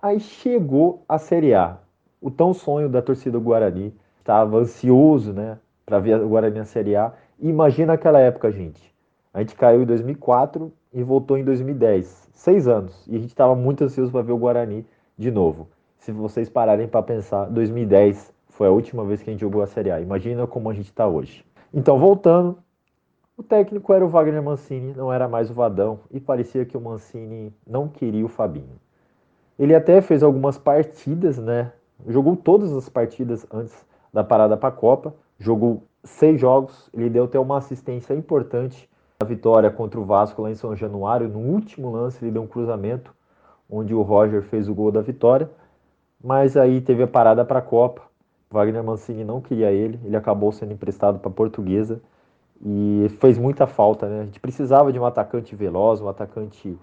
aí 0.00 0.20
chegou 0.20 1.02
a 1.08 1.18
Série 1.18 1.54
A. 1.54 1.78
O 2.20 2.30
tão 2.30 2.52
sonho 2.52 2.88
da 2.88 3.00
torcida 3.00 3.38
do 3.38 3.44
Guarani. 3.44 3.94
Estava 4.18 4.58
ansioso, 4.58 5.32
né, 5.32 5.58
para 5.84 5.98
ver 5.98 6.20
o 6.20 6.28
Guarani 6.28 6.58
na 6.58 6.64
Série 6.64 6.96
A. 6.96 7.12
E 7.38 7.48
imagina 7.48 7.92
aquela 7.92 8.18
época, 8.18 8.50
gente. 8.50 8.94
A 9.32 9.40
gente 9.40 9.54
caiu 9.54 9.82
em 9.82 9.86
2004 9.86 10.72
e 10.92 11.02
voltou 11.02 11.36
em 11.36 11.44
2010. 11.44 12.30
Seis 12.32 12.66
anos. 12.66 13.06
E 13.06 13.16
a 13.16 13.18
gente 13.18 13.28
estava 13.28 13.54
muito 13.54 13.84
ansioso 13.84 14.10
para 14.10 14.22
ver 14.22 14.32
o 14.32 14.38
Guarani 14.38 14.84
de 15.16 15.30
novo. 15.30 15.68
Se 16.06 16.12
vocês 16.12 16.48
pararem 16.48 16.86
para 16.86 17.02
pensar, 17.02 17.46
2010 17.46 18.32
foi 18.50 18.68
a 18.68 18.70
última 18.70 19.04
vez 19.04 19.20
que 19.20 19.28
a 19.28 19.32
gente 19.32 19.40
jogou 19.40 19.60
a 19.60 19.66
Série 19.66 19.90
A. 19.90 20.00
Imagina 20.00 20.46
como 20.46 20.70
a 20.70 20.72
gente 20.72 20.86
está 20.86 21.04
hoje. 21.04 21.44
Então, 21.74 21.98
voltando, 21.98 22.58
o 23.36 23.42
técnico 23.42 23.92
era 23.92 24.06
o 24.06 24.08
Wagner 24.08 24.40
Mancini, 24.40 24.94
não 24.94 25.12
era 25.12 25.26
mais 25.26 25.50
o 25.50 25.54
Vadão, 25.54 25.98
e 26.12 26.20
parecia 26.20 26.64
que 26.64 26.76
o 26.76 26.80
Mancini 26.80 27.52
não 27.66 27.88
queria 27.88 28.24
o 28.24 28.28
Fabinho. 28.28 28.78
Ele 29.58 29.74
até 29.74 30.00
fez 30.00 30.22
algumas 30.22 30.56
partidas, 30.56 31.38
né? 31.38 31.72
Jogou 32.06 32.36
todas 32.36 32.72
as 32.72 32.88
partidas 32.88 33.44
antes 33.52 33.74
da 34.12 34.22
parada 34.22 34.56
para 34.56 34.68
a 34.68 34.72
Copa, 34.72 35.12
jogou 35.40 35.82
seis 36.04 36.40
jogos, 36.40 36.88
ele 36.94 37.10
deu 37.10 37.24
até 37.24 37.40
uma 37.40 37.58
assistência 37.58 38.14
importante 38.14 38.88
na 39.20 39.26
vitória 39.26 39.72
contra 39.72 39.98
o 39.98 40.04
Vasco 40.04 40.40
lá 40.40 40.52
em 40.52 40.54
São 40.54 40.76
Januário. 40.76 41.28
No 41.28 41.40
último 41.40 41.90
lance, 41.90 42.24
ele 42.24 42.30
deu 42.30 42.42
um 42.42 42.46
cruzamento, 42.46 43.12
onde 43.68 43.92
o 43.92 44.02
Roger 44.02 44.44
fez 44.44 44.68
o 44.68 44.74
gol 44.74 44.92
da 44.92 45.00
vitória, 45.00 45.50
mas 46.22 46.56
aí 46.56 46.80
teve 46.80 47.02
a 47.02 47.06
parada 47.06 47.44
para 47.44 47.58
a 47.58 47.62
Copa. 47.62 48.02
Wagner 48.50 48.82
Mancini 48.82 49.24
não 49.24 49.40
queria 49.40 49.72
ele, 49.72 50.00
ele 50.04 50.16
acabou 50.16 50.52
sendo 50.52 50.72
emprestado 50.72 51.18
para 51.18 51.28
a 51.28 51.34
Portuguesa 51.34 52.00
e 52.64 53.06
fez 53.20 53.36
muita 53.38 53.66
falta, 53.66 54.08
né? 54.08 54.20
A 54.20 54.24
gente 54.24 54.40
precisava 54.40 54.92
de 54.92 54.98
um 54.98 55.04
atacante 55.04 55.54
veloz, 55.54 56.00
um 56.00 56.08
atacante 56.08 56.78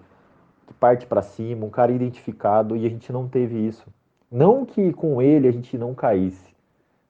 que 0.66 0.74
parte 0.74 1.06
para 1.06 1.22
cima, 1.22 1.66
um 1.66 1.70
cara 1.70 1.90
identificado, 1.90 2.76
e 2.76 2.86
a 2.86 2.88
gente 2.88 3.12
não 3.12 3.26
teve 3.26 3.66
isso. 3.66 3.86
Não 4.30 4.64
que 4.64 4.92
com 4.92 5.20
ele 5.20 5.48
a 5.48 5.52
gente 5.52 5.76
não 5.78 5.94
caísse, 5.94 6.54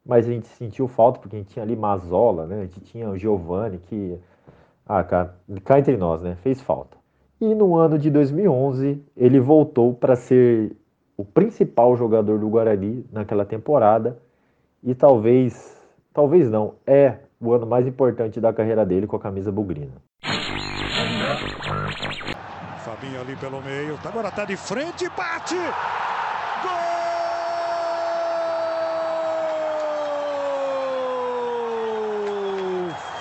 mas 0.04 0.26
a 0.26 0.30
gente 0.30 0.46
sentiu 0.46 0.86
falta 0.88 1.18
porque 1.18 1.36
a 1.36 1.38
gente 1.38 1.52
tinha 1.52 1.64
ali 1.64 1.76
Mazola, 1.76 2.46
né? 2.46 2.60
A 2.60 2.64
gente 2.64 2.80
tinha 2.80 3.08
o 3.10 3.18
Giovani 3.18 3.78
que 3.78 4.18
ah, 4.86 5.02
cara, 5.02 5.34
cá 5.64 5.78
entre 5.78 5.96
nós, 5.96 6.20
né? 6.20 6.36
Fez 6.36 6.60
falta. 6.60 6.96
E 7.40 7.54
no 7.54 7.74
ano 7.76 7.98
de 7.98 8.10
2011, 8.10 9.02
ele 9.16 9.40
voltou 9.40 9.94
para 9.94 10.14
ser 10.14 10.76
o 11.16 11.24
principal 11.24 11.96
jogador 11.96 12.38
do 12.38 12.48
Guarani 12.48 13.06
naquela 13.12 13.44
temporada 13.44 14.18
e 14.82 14.94
talvez, 14.94 15.80
talvez 16.12 16.50
não, 16.50 16.74
é 16.86 17.18
o 17.40 17.52
ano 17.52 17.66
mais 17.66 17.86
importante 17.86 18.40
da 18.40 18.52
carreira 18.52 18.84
dele 18.84 19.06
com 19.06 19.16
a 19.16 19.20
camisa 19.20 19.52
bugrina. 19.52 19.92
Fabinho 22.84 23.20
ali 23.20 23.36
pelo 23.36 23.62
meio, 23.62 23.98
agora 24.04 24.30
tá 24.30 24.44
de 24.44 24.56
frente, 24.56 25.08
bate! 25.10 25.56
Gol! 26.62 27.04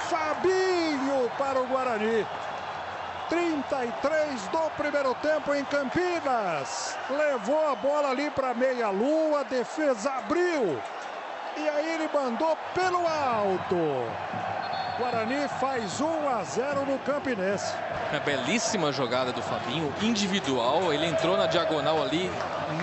Fabinho 0.09 1.29
para 1.37 1.61
o 1.61 1.67
Guarani. 1.67 2.25
33 3.33 4.47
do 4.51 4.69
primeiro 4.77 5.15
tempo 5.15 5.55
em 5.55 5.65
Campinas. 5.65 6.95
Levou 7.09 7.67
a 7.67 7.73
bola 7.73 8.11
ali 8.11 8.29
para 8.29 8.53
meia 8.53 8.91
lua, 8.91 9.43
defesa 9.43 10.11
abriu. 10.11 10.79
E 11.57 11.67
aí 11.67 11.95
ele 11.95 12.07
mandou 12.13 12.55
pelo 12.75 13.07
alto. 13.07 13.75
Guarani 14.99 15.47
faz 15.59 15.99
1 15.99 16.29
a 16.29 16.43
0 16.43 16.85
no 16.85 16.99
Campinense. 16.99 17.73
Uma 18.11 18.19
belíssima 18.19 18.91
jogada 18.91 19.31
do 19.31 19.41
Fabinho, 19.41 19.91
individual. 20.03 20.93
Ele 20.93 21.07
entrou 21.07 21.35
na 21.35 21.47
diagonal 21.47 22.03
ali, 22.03 22.29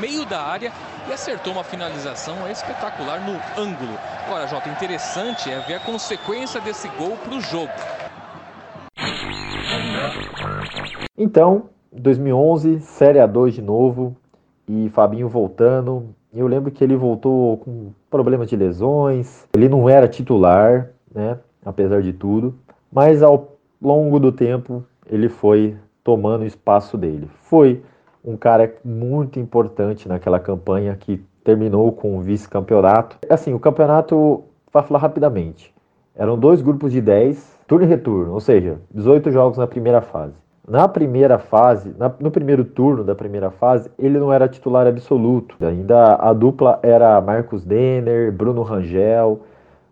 meio 0.00 0.24
da 0.24 0.42
área 0.42 0.72
e 1.08 1.12
acertou 1.12 1.52
uma 1.52 1.62
finalização 1.62 2.50
espetacular 2.50 3.20
no 3.20 3.40
ângulo. 3.56 3.96
Agora, 4.26 4.48
Jota, 4.48 4.68
interessante 4.68 5.48
é 5.48 5.60
ver 5.60 5.74
a 5.74 5.80
consequência 5.80 6.60
desse 6.60 6.88
gol 6.88 7.16
para 7.18 7.34
o 7.34 7.40
jogo. 7.40 7.72
Então, 11.22 11.64
2011, 11.92 12.80
Série 12.80 13.18
A2 13.18 13.50
de 13.50 13.60
novo 13.60 14.16
e 14.66 14.88
Fabinho 14.88 15.28
voltando. 15.28 16.14
Eu 16.32 16.46
lembro 16.46 16.70
que 16.70 16.82
ele 16.82 16.96
voltou 16.96 17.58
com 17.58 17.90
problemas 18.08 18.48
de 18.48 18.56
lesões, 18.56 19.46
ele 19.54 19.68
não 19.68 19.86
era 19.86 20.08
titular, 20.08 20.88
né, 21.14 21.36
apesar 21.62 22.00
de 22.00 22.14
tudo, 22.14 22.54
mas 22.90 23.22
ao 23.22 23.58
longo 23.82 24.18
do 24.18 24.32
tempo 24.32 24.82
ele 25.10 25.28
foi 25.28 25.76
tomando 26.02 26.40
o 26.40 26.46
espaço 26.46 26.96
dele. 26.96 27.28
Foi 27.42 27.82
um 28.24 28.34
cara 28.34 28.74
muito 28.82 29.38
importante 29.38 30.08
naquela 30.08 30.40
campanha 30.40 30.96
que 30.98 31.22
terminou 31.44 31.92
com 31.92 32.16
o 32.16 32.22
vice-campeonato. 32.22 33.18
Assim, 33.28 33.52
o 33.52 33.60
campeonato, 33.60 34.42
para 34.72 34.84
falar 34.84 35.00
rapidamente, 35.00 35.70
eram 36.16 36.38
dois 36.38 36.62
grupos 36.62 36.90
de 36.90 37.02
10, 37.02 37.60
turno 37.68 37.84
e 37.84 37.88
retorno, 37.88 38.32
ou 38.32 38.40
seja, 38.40 38.80
18 38.90 39.30
jogos 39.30 39.58
na 39.58 39.66
primeira 39.66 40.00
fase. 40.00 40.32
Na 40.66 40.86
primeira 40.86 41.38
fase, 41.38 41.94
na, 41.98 42.12
no 42.20 42.30
primeiro 42.30 42.64
turno 42.64 43.02
da 43.02 43.14
primeira 43.14 43.50
fase, 43.50 43.90
ele 43.98 44.18
não 44.18 44.32
era 44.32 44.48
titular 44.48 44.86
absoluto. 44.86 45.56
Ainda 45.64 46.14
a 46.16 46.32
dupla 46.32 46.78
era 46.82 47.20
Marcos 47.20 47.64
Denner, 47.64 48.30
Bruno 48.30 48.62
Rangel, 48.62 49.40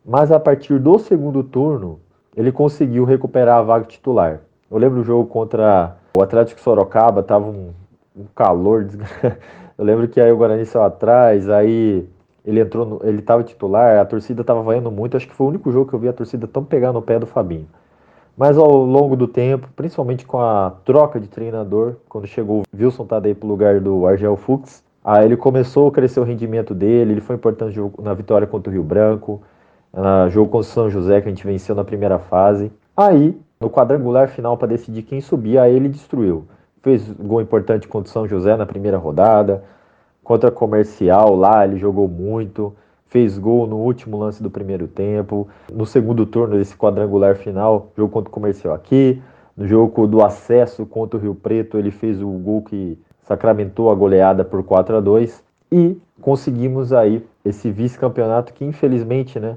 mas 0.05 0.31
a 0.31 0.39
partir 0.39 0.79
do 0.79 0.99
segundo 0.99 1.43
turno, 1.43 1.99
ele 2.37 2.53
conseguiu 2.53 3.05
recuperar 3.05 3.59
a 3.59 3.63
vaga 3.63 3.87
titular. 3.87 4.41
Eu 4.71 4.79
lembro 4.79 4.99
do 4.99 5.05
jogo 5.05 5.27
contra 5.27 5.97
o 6.17 6.23
Atlético 6.23 6.61
Sorocaba, 6.61 7.23
tava 7.23 7.47
um, 7.47 7.71
um 8.17 8.25
calor. 8.35 8.87
Eu 9.77 9.85
lembro 9.85 10.09
que 10.09 10.21
aí 10.21 10.31
o 10.33 10.37
Guarani 10.37 10.67
saiu 10.67 10.85
atrás, 10.85 11.49
aí 11.49 12.05
ele 12.45 12.61
entrou, 12.61 12.85
no, 12.85 13.01
ele 13.05 13.23
tava 13.23 13.45
titular, 13.45 13.99
a 13.99 14.05
torcida 14.05 14.43
tava 14.43 14.61
vaiando 14.63 14.91
muito. 14.91 15.17
Acho 15.17 15.29
que 15.29 15.35
foi 15.35 15.47
o 15.47 15.51
único 15.51 15.71
jogo 15.71 15.89
que 15.89 15.95
eu 15.95 16.01
vi 16.01 16.09
a 16.09 16.13
torcida 16.13 16.49
tão 16.49 16.65
pegar 16.65 16.93
no 16.93 17.01
pé 17.01 17.19
do 17.19 17.27
Fabinho. 17.27 17.69
Mas 18.39 18.57
ao 18.57 18.71
longo 18.85 19.17
do 19.17 19.27
tempo, 19.27 19.69
principalmente 19.75 20.25
com 20.25 20.39
a 20.39 20.73
troca 20.85 21.19
de 21.19 21.27
treinador, 21.27 21.97
quando 22.09 22.29
chegou 22.29 22.61
o 22.61 22.77
Wilson 22.77 23.05
Tadei 23.05 23.35
para 23.35 23.45
o 23.45 23.51
lugar 23.51 23.81
do 23.81 24.07
Argel 24.07 24.37
Fux, 24.37 24.85
aí 25.05 25.25
ele 25.25 25.37
começou 25.37 25.89
a 25.89 25.91
crescer 25.91 26.21
o 26.21 26.23
rendimento 26.23 26.73
dele, 26.73 27.15
ele 27.15 27.21
foi 27.21 27.35
importante 27.35 27.77
na 28.01 28.15
vitória 28.15 28.47
contra 28.47 28.71
o 28.71 28.73
Rio 28.73 28.85
Branco, 28.85 29.43
no 29.93 30.31
jogo 30.31 30.53
contra 30.53 30.69
o 30.69 30.73
São 30.73 30.89
José, 30.89 31.21
que 31.21 31.27
a 31.27 31.31
gente 31.31 31.45
venceu 31.45 31.75
na 31.75 31.83
primeira 31.83 32.21
fase. 32.21 32.71
Aí, 32.97 33.37
no 33.61 33.69
quadrangular 33.69 34.29
final 34.29 34.57
para 34.57 34.69
decidir 34.69 35.03
quem 35.03 35.21
subia, 35.21 35.63
aí 35.63 35.75
ele 35.75 35.89
destruiu. 35.89 36.47
Fez 36.81 37.11
gol 37.11 37.41
importante 37.41 37.89
contra 37.89 38.09
o 38.09 38.13
São 38.13 38.29
José 38.29 38.57
na 38.57 38.65
primeira 38.65 38.99
rodada, 38.99 39.65
contra 40.23 40.49
a 40.49 40.53
Comercial 40.53 41.35
lá, 41.35 41.65
ele 41.67 41.77
jogou 41.77 42.07
muito 42.07 42.73
fez 43.09 43.39
gol 43.39 43.67
no 43.67 43.77
último 43.77 44.19
lance 44.19 44.43
do 44.43 44.51
primeiro 44.51 44.87
tempo. 44.87 45.49
No 45.73 45.87
segundo 45.87 46.25
turno 46.27 46.57
desse 46.57 46.77
quadrangular 46.77 47.37
final, 47.37 47.91
jogo 47.97 48.13
contra 48.13 48.29
o 48.29 48.33
Comercial 48.33 48.75
aqui. 48.75 49.21
No 49.57 49.67
jogo 49.67 50.07
do 50.07 50.23
acesso 50.23 50.87
contra 50.87 51.19
o 51.19 51.21
Rio 51.21 51.35
Preto, 51.35 51.79
ele 51.79 51.91
fez 51.91 52.23
o 52.23 52.29
gol 52.29 52.63
que 52.63 52.99
sacramentou 53.23 53.91
a 53.91 53.95
goleada 53.95 54.45
por 54.45 54.63
4 54.63 54.97
a 54.97 55.01
2 55.01 55.43
e 55.71 55.99
conseguimos 56.21 56.93
aí 56.93 57.25
esse 57.45 57.71
vice-campeonato 57.71 58.53
que 58.53 58.65
infelizmente, 58.65 59.39
né, 59.39 59.57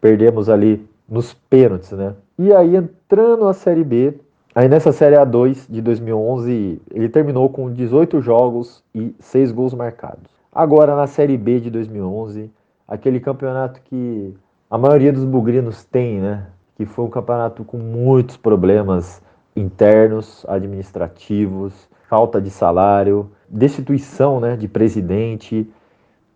perdemos 0.00 0.48
ali 0.48 0.86
nos 1.08 1.34
pênaltis, 1.34 1.92
né? 1.92 2.14
E 2.38 2.52
aí 2.54 2.76
entrando 2.76 3.46
a 3.46 3.52
Série 3.52 3.84
B, 3.84 4.14
aí 4.54 4.68
nessa 4.68 4.92
Série 4.92 5.16
A2 5.16 5.66
de 5.68 5.82
2011, 5.82 6.80
ele 6.90 7.08
terminou 7.08 7.48
com 7.50 7.70
18 7.70 8.20
jogos 8.20 8.82
e 8.94 9.14
6 9.18 9.52
gols 9.52 9.74
marcados. 9.74 10.30
Agora 10.50 10.96
na 10.96 11.06
Série 11.06 11.36
B 11.36 11.60
de 11.60 11.70
2011, 11.70 12.50
aquele 12.86 13.20
campeonato 13.20 13.80
que 13.82 14.34
a 14.70 14.78
maioria 14.78 15.12
dos 15.12 15.24
bugrinos 15.24 15.84
tem, 15.84 16.20
né? 16.20 16.46
Que 16.76 16.86
foi 16.86 17.04
um 17.04 17.10
campeonato 17.10 17.64
com 17.64 17.78
muitos 17.78 18.36
problemas 18.36 19.22
internos, 19.54 20.44
administrativos, 20.48 21.88
falta 22.08 22.40
de 22.40 22.50
salário, 22.50 23.30
destituição 23.48 24.40
né, 24.40 24.56
de 24.56 24.68
presidente. 24.68 25.68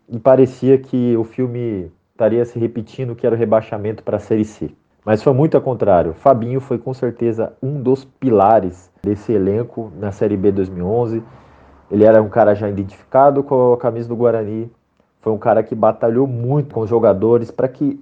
e 0.08 0.18
parecia 0.18 0.78
que 0.78 1.16
o 1.16 1.24
filme 1.24 1.90
estaria 2.12 2.44
se 2.44 2.58
repetindo 2.58 3.14
que 3.14 3.26
era 3.26 3.34
o 3.34 3.38
rebaixamento 3.38 4.02
para 4.02 4.16
a 4.16 4.20
Série 4.20 4.44
C. 4.44 4.70
Mas 5.04 5.22
foi 5.22 5.32
muito 5.32 5.56
ao 5.56 5.62
contrário. 5.62 6.14
Fabinho 6.14 6.60
foi 6.60 6.78
com 6.78 6.92
certeza 6.92 7.52
um 7.62 7.80
dos 7.80 8.04
pilares 8.04 8.90
desse 9.02 9.32
elenco 9.32 9.92
na 9.98 10.10
Série 10.12 10.36
B 10.36 10.50
2011. 10.50 11.22
Ele 11.90 12.04
era 12.04 12.22
um 12.22 12.28
cara 12.28 12.54
já 12.54 12.68
identificado 12.68 13.42
com 13.44 13.72
a 13.72 13.76
camisa 13.76 14.08
do 14.08 14.16
Guarani. 14.16 14.70
Foi 15.26 15.33
um 15.33 15.38
cara 15.38 15.61
que 15.61 15.75
batalhou 15.75 16.25
muito 16.25 16.73
com 16.73 16.83
os 16.83 16.88
jogadores 16.88 17.50
para 17.50 17.66
que 17.66 18.00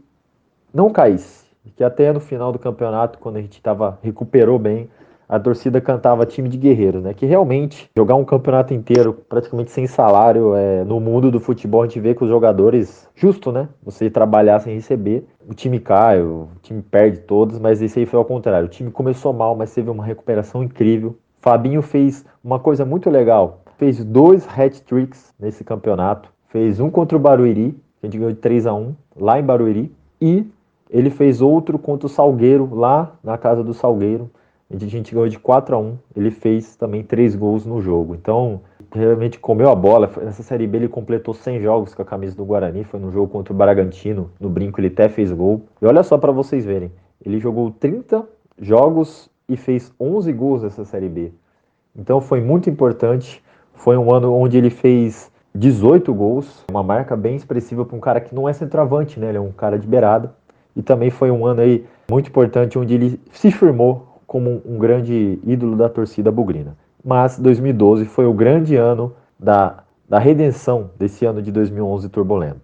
não 0.74 0.90
caísse. 0.90 1.46
Que 1.74 1.82
até 1.82 2.12
no 2.12 2.20
final 2.20 2.52
do 2.52 2.58
campeonato, 2.58 3.18
quando 3.18 3.36
a 3.36 3.40
gente 3.40 3.62
tava, 3.62 3.98
recuperou 4.02 4.58
bem, 4.58 4.90
a 5.26 5.40
torcida 5.40 5.80
cantava 5.80 6.26
time 6.26 6.50
de 6.50 6.58
guerreiro, 6.58 7.00
né? 7.00 7.14
Que 7.14 7.24
realmente 7.24 7.88
jogar 7.96 8.16
um 8.16 8.26
campeonato 8.26 8.74
inteiro 8.74 9.14
praticamente 9.26 9.70
sem 9.70 9.86
salário 9.86 10.54
é, 10.54 10.84
no 10.84 11.00
mundo 11.00 11.30
do 11.30 11.40
futebol 11.40 11.80
a 11.80 11.86
gente 11.86 11.98
vê 11.98 12.14
que 12.14 12.22
os 12.22 12.28
jogadores 12.28 13.08
justo, 13.14 13.50
né? 13.50 13.70
Você 13.82 14.10
trabalhar 14.10 14.60
sem 14.60 14.74
receber, 14.74 15.26
o 15.48 15.54
time 15.54 15.80
cai, 15.80 16.20
o 16.20 16.48
time 16.60 16.82
perde 16.82 17.20
todos, 17.20 17.58
mas 17.58 17.80
esse 17.80 18.00
aí 18.00 18.04
foi 18.04 18.18
ao 18.18 18.26
contrário. 18.26 18.66
O 18.66 18.70
time 18.70 18.90
começou 18.90 19.32
mal, 19.32 19.56
mas 19.56 19.72
teve 19.72 19.88
uma 19.88 20.04
recuperação 20.04 20.62
incrível. 20.62 21.16
Fabinho 21.40 21.80
fez 21.80 22.22
uma 22.44 22.60
coisa 22.60 22.84
muito 22.84 23.08
legal, 23.08 23.62
fez 23.78 24.04
dois 24.04 24.46
hat-tricks 24.46 25.32
nesse 25.40 25.64
campeonato, 25.64 26.33
fez 26.54 26.78
um 26.78 26.88
contra 26.88 27.18
o 27.18 27.20
Barueri, 27.20 27.72
que 27.72 28.06
a 28.06 28.06
gente 28.06 28.16
ganhou 28.16 28.32
de 28.32 28.38
3 28.38 28.68
a 28.68 28.72
1 28.72 28.94
lá 29.16 29.40
em 29.40 29.42
Barueri, 29.42 29.92
e 30.22 30.46
ele 30.88 31.10
fez 31.10 31.42
outro 31.42 31.80
contra 31.80 32.06
o 32.06 32.08
Salgueiro 32.08 32.72
lá 32.72 33.16
na 33.24 33.36
casa 33.36 33.64
do 33.64 33.74
Salgueiro 33.74 34.30
a 34.70 34.78
gente 34.88 35.14
ganhou 35.14 35.28
de 35.28 35.38
4 35.38 35.76
a 35.76 35.78
1 35.78 35.98
Ele 36.16 36.30
fez 36.30 36.74
também 36.76 37.02
três 37.02 37.36
gols 37.36 37.66
no 37.66 37.80
jogo. 37.80 38.14
Então, 38.14 38.62
realmente 38.92 39.38
comeu 39.38 39.70
a 39.70 39.74
bola. 39.74 40.10
Nessa 40.22 40.42
Série 40.42 40.66
B 40.66 40.78
ele 40.78 40.88
completou 40.88 41.34
100 41.34 41.60
jogos 41.60 41.94
com 41.94 42.02
a 42.02 42.04
camisa 42.04 42.34
do 42.34 42.44
Guarani. 42.44 42.84
Foi 42.84 42.98
no 42.98 43.10
jogo 43.10 43.30
contra 43.30 43.52
o 43.52 43.56
Bragantino. 43.56 44.30
No 44.40 44.48
brinco 44.48 44.80
ele 44.80 44.88
até 44.88 45.08
fez 45.08 45.30
gol. 45.30 45.62
E 45.80 45.86
olha 45.86 46.02
só 46.02 46.18
para 46.18 46.32
vocês 46.32 46.64
verem. 46.64 46.90
Ele 47.24 47.38
jogou 47.38 47.70
30 47.70 48.26
jogos 48.58 49.30
e 49.48 49.56
fez 49.56 49.92
11 50.00 50.32
gols 50.32 50.62
nessa 50.62 50.84
Série 50.84 51.08
B. 51.08 51.32
Então 51.94 52.20
foi 52.20 52.40
muito 52.40 52.68
importante. 52.68 53.42
Foi 53.74 53.96
um 53.96 54.12
ano 54.12 54.32
onde 54.34 54.56
ele 54.56 54.70
fez 54.70 55.30
18 55.54 56.12
gols. 56.12 56.64
Uma 56.70 56.82
marca 56.82 57.16
bem 57.16 57.36
expressiva 57.36 57.84
para 57.84 57.96
um 57.96 58.00
cara 58.00 58.20
que 58.20 58.34
não 58.34 58.48
é 58.48 58.52
centroavante, 58.52 59.20
né? 59.20 59.28
Ele 59.28 59.38
é 59.38 59.40
um 59.40 59.52
cara 59.52 59.78
de 59.78 59.86
beirada. 59.86 60.34
E 60.74 60.82
também 60.82 61.10
foi 61.10 61.30
um 61.30 61.46
ano 61.46 61.60
aí 61.60 61.84
muito 62.10 62.28
importante 62.28 62.78
onde 62.78 62.94
ele 62.94 63.20
se 63.30 63.50
firmou 63.52 64.20
como 64.26 64.60
um 64.66 64.78
grande 64.78 65.38
ídolo 65.44 65.76
da 65.76 65.88
torcida 65.88 66.32
bugrina. 66.32 66.76
Mas 67.04 67.38
2012 67.38 68.06
foi 68.06 68.26
o 68.26 68.32
grande 68.32 68.74
ano 68.74 69.14
da, 69.38 69.84
da 70.08 70.18
redenção 70.18 70.90
desse 70.98 71.24
ano 71.24 71.40
de 71.40 71.52
2011 71.52 72.08
turbulento. 72.08 72.63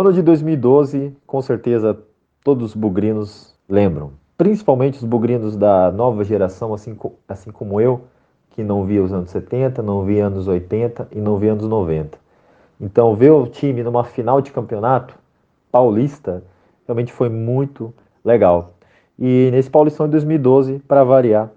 ano 0.00 0.12
de 0.12 0.22
2012, 0.22 1.16
com 1.26 1.40
certeza, 1.40 1.98
todos 2.42 2.70
os 2.70 2.74
bugrinos 2.74 3.54
lembram. 3.68 4.12
Principalmente 4.36 4.98
os 4.98 5.04
bugrinos 5.04 5.56
da 5.56 5.92
nova 5.92 6.24
geração, 6.24 6.74
assim, 6.74 6.96
assim 7.28 7.50
como 7.50 7.80
eu, 7.80 8.02
que 8.50 8.64
não 8.64 8.84
via 8.84 9.02
os 9.02 9.12
anos 9.12 9.30
70, 9.30 9.82
não 9.82 10.04
via 10.04 10.26
anos 10.26 10.48
80 10.48 11.08
e 11.12 11.20
não 11.20 11.36
via 11.36 11.52
anos 11.52 11.68
90. 11.68 12.18
Então, 12.80 13.14
ver 13.14 13.30
o 13.30 13.46
time 13.46 13.82
numa 13.82 14.02
final 14.02 14.40
de 14.40 14.50
campeonato 14.50 15.14
paulista 15.70 16.42
realmente 16.86 17.12
foi 17.12 17.28
muito 17.28 17.94
legal. 18.24 18.72
E 19.20 19.50
nesse 19.52 19.68
Paulistão 19.68 20.06
de 20.06 20.12
2012, 20.12 20.78
para 20.88 21.04
variar, 21.04 21.50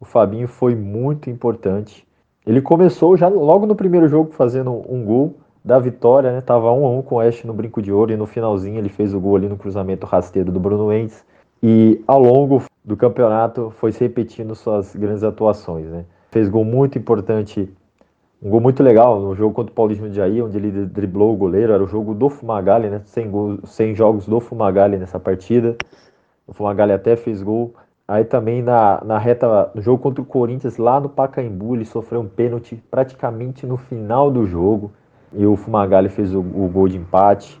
o 0.00 0.04
Fabinho 0.04 0.48
foi 0.48 0.74
muito 0.74 1.30
importante. 1.30 2.04
Ele 2.44 2.60
começou 2.60 3.16
já 3.16 3.28
logo 3.28 3.66
no 3.66 3.76
primeiro 3.76 4.08
jogo 4.08 4.32
fazendo 4.32 4.82
um 4.88 5.04
gol 5.04 5.36
da 5.64 5.78
vitória, 5.78 6.32
né? 6.32 6.40
Tava 6.40 6.72
1 6.72 6.84
a 6.84 6.90
1 6.90 7.02
com 7.02 7.14
o 7.14 7.18
Oeste 7.18 7.46
no 7.46 7.54
brinco 7.54 7.80
de 7.80 7.92
ouro 7.92 8.12
e 8.12 8.16
no 8.16 8.26
finalzinho 8.26 8.78
ele 8.78 8.88
fez 8.88 9.14
o 9.14 9.20
gol 9.20 9.36
ali 9.36 9.48
no 9.48 9.56
cruzamento 9.56 10.06
rasteiro 10.06 10.50
do 10.50 10.58
Bruno 10.58 10.88
Mendes. 10.88 11.24
E 11.62 12.02
ao 12.06 12.20
longo 12.20 12.62
do 12.84 12.96
campeonato 12.96 13.72
foi 13.78 13.92
se 13.92 14.00
repetindo 14.00 14.54
suas 14.54 14.94
grandes 14.94 15.22
atuações, 15.22 15.86
né? 15.86 16.04
Fez 16.30 16.48
gol 16.48 16.64
muito 16.64 16.98
importante, 16.98 17.72
um 18.42 18.50
gol 18.50 18.60
muito 18.60 18.82
legal 18.82 19.20
no 19.20 19.34
jogo 19.34 19.54
contra 19.54 19.72
o 19.72 19.74
Paulismo 19.74 20.10
de 20.10 20.16
Jair, 20.16 20.44
onde 20.44 20.58
ele 20.58 20.84
driblou 20.84 21.32
o 21.32 21.36
goleiro, 21.36 21.72
era 21.72 21.82
o 21.82 21.86
jogo 21.86 22.12
do 22.12 22.28
Fumagalli, 22.28 22.90
né? 22.90 23.00
100, 23.04 23.30
gols, 23.30 23.60
100 23.64 23.94
jogos 23.94 24.26
do 24.26 24.40
Fumagalli 24.40 24.98
nessa 24.98 25.18
partida. 25.18 25.76
O 26.46 26.52
Fumagalli 26.52 26.92
até 26.92 27.16
fez 27.16 27.42
gol. 27.42 27.74
Aí 28.06 28.24
também 28.24 28.62
na, 28.62 29.02
na 29.04 29.18
reta, 29.18 29.70
no 29.74 29.80
jogo 29.80 30.02
contra 30.02 30.20
o 30.20 30.26
Corinthians, 30.26 30.76
lá 30.76 31.00
no 31.00 31.08
Pacaembu, 31.08 31.74
ele 31.74 31.86
sofreu 31.86 32.20
um 32.20 32.28
pênalti 32.28 32.76
praticamente 32.90 33.66
no 33.66 33.78
final 33.78 34.30
do 34.30 34.46
jogo 34.46 34.92
e 35.32 35.46
o 35.46 35.56
Fumagalli 35.56 36.10
fez 36.10 36.34
o, 36.34 36.40
o 36.40 36.68
gol 36.72 36.86
de 36.86 36.98
empate. 36.98 37.60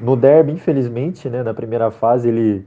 No 0.00 0.16
derby, 0.16 0.52
infelizmente, 0.52 1.28
né, 1.28 1.42
na 1.42 1.52
primeira 1.52 1.90
fase, 1.90 2.28
ele 2.28 2.66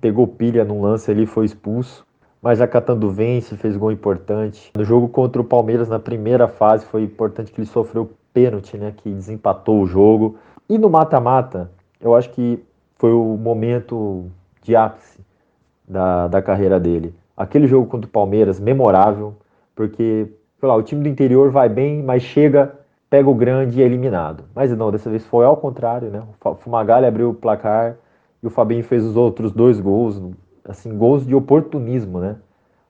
pegou 0.00 0.26
pilha 0.26 0.64
num 0.64 0.82
lance 0.82 1.10
ali 1.10 1.26
foi 1.26 1.46
expulso. 1.46 2.04
Mas 2.42 2.60
a 2.60 2.66
Catando 2.66 3.08
vence, 3.08 3.56
fez 3.56 3.76
gol 3.76 3.92
importante. 3.92 4.72
No 4.76 4.84
jogo 4.84 5.08
contra 5.08 5.40
o 5.40 5.44
Palmeiras, 5.44 5.88
na 5.88 6.00
primeira 6.00 6.48
fase, 6.48 6.84
foi 6.84 7.04
importante 7.04 7.52
que 7.52 7.60
ele 7.60 7.68
sofreu 7.68 8.10
pênalti, 8.34 8.76
né, 8.76 8.92
que 8.96 9.08
desempatou 9.08 9.80
o 9.80 9.86
jogo. 9.86 10.36
E 10.68 10.76
no 10.76 10.90
mata-mata, 10.90 11.70
eu 12.00 12.14
acho 12.14 12.30
que 12.30 12.62
foi 12.96 13.12
o 13.12 13.36
momento 13.36 14.26
de 14.62 14.74
ápice 14.76 15.20
da, 15.86 16.28
da 16.28 16.40
carreira 16.40 16.78
dele. 16.80 17.14
Aquele 17.36 17.66
jogo 17.66 17.86
contra 17.86 18.08
o 18.08 18.12
Palmeiras, 18.12 18.60
memorável, 18.60 19.34
porque 19.74 20.28
lá, 20.62 20.76
o 20.76 20.82
time 20.82 21.02
do 21.02 21.08
interior 21.08 21.50
vai 21.50 21.68
bem, 21.68 22.02
mas 22.02 22.22
chega 22.22 22.78
pega 23.12 23.28
o 23.28 23.34
grande 23.34 23.78
e 23.78 23.82
é 23.82 23.84
eliminado. 23.84 24.44
Mas 24.54 24.74
não, 24.74 24.90
dessa 24.90 25.10
vez 25.10 25.22
foi 25.26 25.44
ao 25.44 25.54
contrário, 25.54 26.08
né? 26.08 26.22
O 26.42 26.54
Fumagalli 26.54 27.04
abriu 27.04 27.28
o 27.28 27.34
placar 27.34 27.94
e 28.42 28.46
o 28.46 28.48
Fabinho 28.48 28.82
fez 28.82 29.04
os 29.04 29.18
outros 29.18 29.52
dois 29.52 29.78
gols, 29.78 30.18
assim, 30.64 30.96
gols 30.96 31.26
de 31.26 31.34
oportunismo, 31.34 32.20
né? 32.20 32.36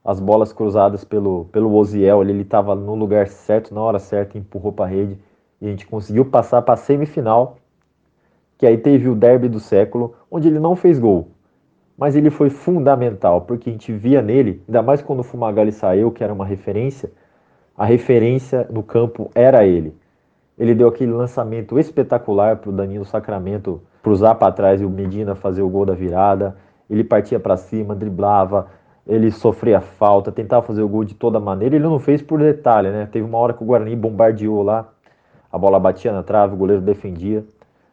As 0.04 0.20
bolas 0.20 0.52
cruzadas 0.52 1.02
pelo, 1.02 1.46
pelo 1.46 1.74
Oziel, 1.74 2.22
ele 2.22 2.42
estava 2.42 2.76
no 2.76 2.94
lugar 2.94 3.26
certo, 3.26 3.74
na 3.74 3.80
hora 3.80 3.98
certa, 3.98 4.38
empurrou 4.38 4.72
para 4.72 4.84
a 4.84 4.88
rede 4.88 5.18
e 5.60 5.66
a 5.66 5.70
gente 5.70 5.88
conseguiu 5.88 6.24
passar 6.24 6.62
para 6.62 6.74
a 6.74 6.76
semifinal, 6.76 7.56
que 8.56 8.64
aí 8.64 8.78
teve 8.78 9.08
o 9.08 9.16
derby 9.16 9.48
do 9.48 9.58
século, 9.58 10.14
onde 10.30 10.46
ele 10.46 10.60
não 10.60 10.76
fez 10.76 11.00
gol, 11.00 11.31
mas 12.02 12.16
ele 12.16 12.30
foi 12.30 12.50
fundamental, 12.50 13.42
porque 13.42 13.70
a 13.70 13.72
gente 13.72 13.92
via 13.92 14.20
nele, 14.20 14.60
ainda 14.66 14.82
mais 14.82 15.00
quando 15.00 15.20
o 15.20 15.22
Fumagalli 15.22 15.70
saiu, 15.70 16.10
que 16.10 16.24
era 16.24 16.32
uma 16.32 16.44
referência, 16.44 17.12
a 17.78 17.84
referência 17.84 18.66
no 18.72 18.82
campo 18.82 19.30
era 19.36 19.64
ele. 19.64 19.94
Ele 20.58 20.74
deu 20.74 20.88
aquele 20.88 21.12
lançamento 21.12 21.78
espetacular 21.78 22.56
para 22.56 22.70
o 22.70 22.72
Danilo 22.72 23.04
Sacramento 23.04 23.80
cruzar 24.02 24.34
para 24.34 24.52
trás 24.52 24.80
e 24.80 24.84
o 24.84 24.90
Medina 24.90 25.36
fazer 25.36 25.62
o 25.62 25.68
gol 25.68 25.86
da 25.86 25.94
virada. 25.94 26.56
Ele 26.90 27.04
partia 27.04 27.38
para 27.38 27.56
cima, 27.56 27.94
driblava, 27.94 28.66
ele 29.06 29.30
sofria 29.30 29.80
falta, 29.80 30.32
tentava 30.32 30.66
fazer 30.66 30.82
o 30.82 30.88
gol 30.88 31.04
de 31.04 31.14
toda 31.14 31.38
maneira. 31.38 31.76
Ele 31.76 31.84
não 31.84 32.00
fez 32.00 32.20
por 32.20 32.40
detalhe, 32.40 32.90
né? 32.90 33.06
Teve 33.12 33.24
uma 33.24 33.38
hora 33.38 33.54
que 33.54 33.62
o 33.62 33.66
Guarani 33.66 33.94
bombardeou 33.94 34.60
lá, 34.64 34.88
a 35.52 35.56
bola 35.56 35.78
batia 35.78 36.10
na 36.10 36.24
trave, 36.24 36.54
o 36.54 36.56
goleiro 36.56 36.82
defendia. 36.82 37.44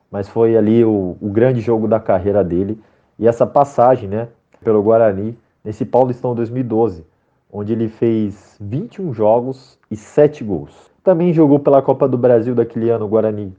Mas 0.10 0.28
foi 0.28 0.58
ali 0.58 0.84
o, 0.84 1.16
o 1.22 1.30
grande 1.30 1.62
jogo 1.62 1.88
da 1.88 2.00
carreira 2.00 2.44
dele. 2.44 2.82
E 3.20 3.28
essa 3.28 3.46
passagem, 3.46 4.08
né, 4.08 4.30
pelo 4.64 4.82
Guarani, 4.82 5.38
nesse 5.64 5.86
Paulistão 5.86 6.34
2012, 6.34 7.06
onde 7.52 7.74
ele 7.74 7.90
fez 7.90 8.58
21 8.62 9.14
jogos 9.14 9.78
e 9.92 9.98
7 9.98 10.42
gols. 10.44 10.90
Também 11.04 11.34
jogou 11.34 11.60
pela 11.60 11.82
Copa 11.82 12.08
do 12.08 12.18
Brasil 12.18 12.56
daquele 12.56 12.90
ano, 12.90 13.06
o 13.06 13.10
Guarani. 13.10 13.54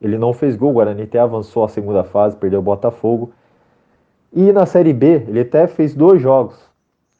Ele 0.00 0.18
não 0.18 0.34
fez 0.34 0.56
gol, 0.56 0.70
o 0.70 0.74
Guarani 0.74 1.02
até 1.02 1.18
avançou 1.18 1.64
a 1.64 1.68
segunda 1.68 2.04
fase, 2.04 2.36
perdeu 2.36 2.60
o 2.60 2.62
Botafogo. 2.62 3.32
E 4.32 4.52
na 4.52 4.66
Série 4.66 4.92
B, 4.92 5.24
ele 5.26 5.40
até 5.40 5.66
fez 5.66 5.94
dois 5.94 6.20
jogos. 6.20 6.68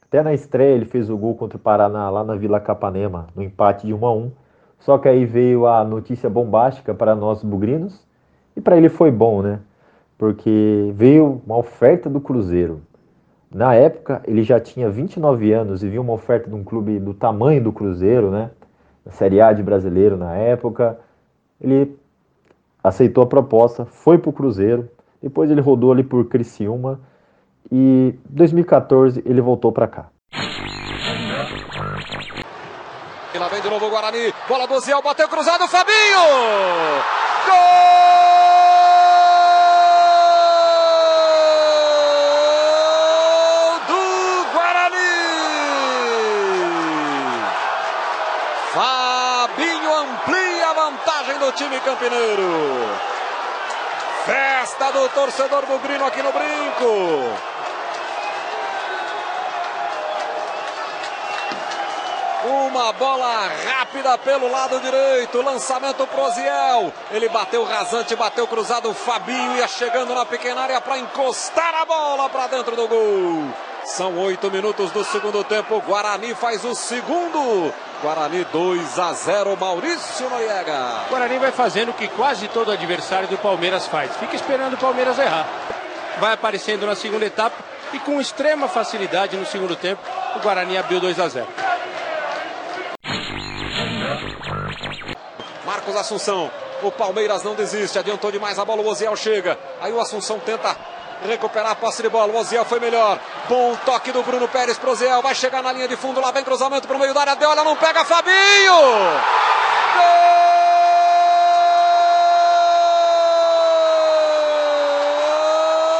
Até 0.02 0.22
na 0.22 0.34
estreia 0.34 0.74
ele 0.74 0.84
fez 0.84 1.08
o 1.08 1.16
gol 1.16 1.34
contra 1.34 1.56
o 1.56 1.60
Paraná 1.60 2.10
lá 2.10 2.22
na 2.22 2.34
Vila 2.34 2.60
Capanema, 2.60 3.28
no 3.34 3.42
empate 3.42 3.86
de 3.86 3.94
1 3.94 4.06
a 4.06 4.12
1. 4.12 4.30
Só 4.78 4.98
que 4.98 5.08
aí 5.08 5.24
veio 5.24 5.66
a 5.66 5.82
notícia 5.84 6.28
bombástica 6.28 6.94
para 6.94 7.14
nós 7.14 7.42
bugrinos 7.42 8.06
e 8.54 8.60
para 8.60 8.76
ele 8.76 8.88
foi 8.88 9.10
bom, 9.10 9.42
né? 9.42 9.60
Porque 10.18 10.92
veio 10.94 11.40
uma 11.46 11.56
oferta 11.56 12.10
do 12.10 12.20
Cruzeiro. 12.20 12.82
Na 13.50 13.74
época, 13.74 14.20
ele 14.26 14.42
já 14.42 14.60
tinha 14.60 14.90
29 14.90 15.52
anos 15.52 15.82
e 15.82 15.88
viu 15.88 16.02
uma 16.02 16.12
oferta 16.12 16.50
de 16.50 16.54
um 16.54 16.64
clube 16.64 16.98
do 16.98 17.14
tamanho 17.14 17.62
do 17.62 17.72
Cruzeiro, 17.72 18.30
né? 18.30 18.50
Na 19.06 19.12
Série 19.12 19.40
A 19.40 19.52
de 19.52 19.62
brasileiro 19.62 20.16
na 20.16 20.34
época. 20.34 20.98
Ele 21.60 21.96
aceitou 22.82 23.22
a 23.22 23.26
proposta, 23.26 23.84
foi 23.86 24.18
para 24.18 24.28
o 24.28 24.32
Cruzeiro. 24.32 24.90
Depois 25.22 25.50
ele 25.50 25.60
rodou 25.60 25.92
ali 25.92 26.02
por 26.02 26.24
Criciúma 26.26 27.00
e 27.70 28.14
2014 28.28 29.22
ele 29.24 29.40
voltou 29.40 29.72
para 29.72 29.86
cá. 29.86 30.08
E 33.34 33.38
lá 33.38 33.48
vem 33.48 33.60
de 33.60 33.68
novo 33.68 33.86
o 33.86 33.90
Guarani, 33.90 34.32
bola 34.48 34.66
do 34.66 34.80
Ziel, 34.80 35.02
bateu 35.02 35.28
cruzado, 35.28 35.68
Fabinho! 35.68 36.18
Gol 37.46 37.58
do 43.86 44.44
Guarani! 44.52 44.98
Fabinho 48.72 49.94
amplia 49.94 50.70
a 50.70 50.72
vantagem 50.72 51.37
do 51.48 51.52
time 51.52 51.80
campineiro. 51.80 52.98
Festa 54.26 54.92
do 54.92 55.08
torcedor 55.08 55.64
do 55.64 55.78
Grino 55.78 56.04
aqui 56.04 56.22
no 56.22 56.30
Brinco. 56.30 57.32
Uma 62.44 62.92
bola 62.92 63.48
rápida 63.64 64.18
pelo 64.18 64.50
lado 64.50 64.78
direito. 64.80 65.40
Lançamento 65.40 66.06
pro 66.06 66.30
Ziel. 66.32 66.92
Ele 67.10 67.30
bateu 67.30 67.64
rasante, 67.64 68.14
bateu 68.14 68.46
cruzado. 68.46 68.90
O 68.90 68.94
Fabinho 68.94 69.56
ia 69.56 69.68
chegando 69.68 70.14
na 70.14 70.26
pequena 70.26 70.60
área 70.62 70.80
para 70.82 70.98
encostar 70.98 71.74
a 71.74 71.86
bola 71.86 72.28
para 72.28 72.48
dentro 72.48 72.76
do 72.76 72.86
gol. 72.86 73.54
São 73.84 74.18
oito 74.18 74.50
minutos 74.50 74.90
do 74.90 75.02
segundo 75.02 75.42
tempo. 75.44 75.80
Guarani 75.80 76.34
faz 76.34 76.62
o 76.64 76.74
segundo. 76.74 77.72
Guarani 78.02 78.44
2 78.44 78.98
a 78.98 79.12
0. 79.12 79.56
Maurício 79.56 80.30
Noiega. 80.30 81.06
Guarani 81.08 81.38
vai 81.38 81.50
fazendo 81.50 81.90
o 81.90 81.94
que 81.94 82.06
quase 82.08 82.46
todo 82.48 82.70
adversário 82.70 83.28
do 83.28 83.36
Palmeiras 83.38 83.86
faz. 83.86 84.16
Fica 84.16 84.36
esperando 84.36 84.74
o 84.74 84.78
Palmeiras 84.78 85.18
errar. 85.18 85.48
Vai 86.20 86.32
aparecendo 86.32 86.86
na 86.86 86.94
segunda 86.94 87.24
etapa 87.26 87.56
e 87.92 87.98
com 87.98 88.20
extrema 88.20 88.68
facilidade 88.68 89.36
no 89.36 89.46
segundo 89.46 89.74
tempo 89.74 90.00
o 90.36 90.40
Guarani 90.40 90.76
abriu 90.78 91.00
2 91.00 91.18
a 91.18 91.28
0. 91.28 91.46
Marcos 95.64 95.96
Assunção. 95.96 96.50
O 96.82 96.92
Palmeiras 96.92 97.42
não 97.42 97.54
desiste. 97.54 97.98
Adiantou 97.98 98.30
demais 98.30 98.58
a 98.58 98.64
bola. 98.64 98.82
O 98.82 98.86
Oziel 98.86 99.16
chega. 99.16 99.58
Aí 99.80 99.92
o 99.92 100.00
Assunção 100.00 100.38
tenta 100.38 100.76
recuperar 101.26 101.72
a 101.72 101.74
posse 101.74 102.02
de 102.02 102.08
bola. 102.08 102.32
O 102.32 102.36
Oziel 102.36 102.64
foi 102.64 102.80
melhor. 102.80 103.18
Bom 103.48 103.76
toque 103.84 104.12
do 104.12 104.22
Bruno 104.22 104.48
Pérez 104.48 104.78
pro 104.78 104.92
Oziel. 104.92 105.22
Vai 105.22 105.34
chegar 105.34 105.62
na 105.62 105.72
linha 105.72 105.88
de 105.88 105.96
fundo. 105.96 106.20
Lá 106.20 106.30
vem 106.30 106.44
cruzamento 106.44 106.86
pro 106.86 106.98
meio 106.98 107.14
da 107.14 107.20
área. 107.20 107.36
Deu, 107.36 107.50
olha, 107.50 107.64
não 107.64 107.76
pega 107.76 108.04
Fabinho! 108.04 108.74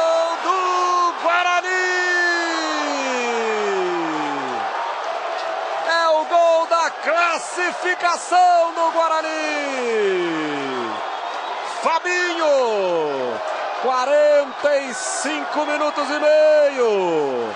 Gol 0.03 0.37
do 0.43 1.13
Guarani! 1.23 1.69
É 5.87 6.07
o 6.09 6.25
gol 6.25 6.67
da 6.67 6.89
classificação 6.91 8.73
do 8.73 8.91
Guarani! 8.91 9.29
Fabinho! 11.81 12.28
45 13.81 15.65
minutos 15.65 16.03
e 16.09 16.19
meio. 16.19 17.55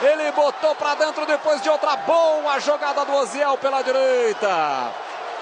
Ele 0.00 0.32
botou 0.32 0.74
para 0.74 0.94
dentro 0.94 1.26
depois 1.26 1.60
de 1.60 1.68
outra 1.68 1.96
boa 1.96 2.58
jogada 2.58 3.04
do 3.04 3.14
Oziel 3.14 3.58
pela 3.58 3.82
direita. 3.82 4.90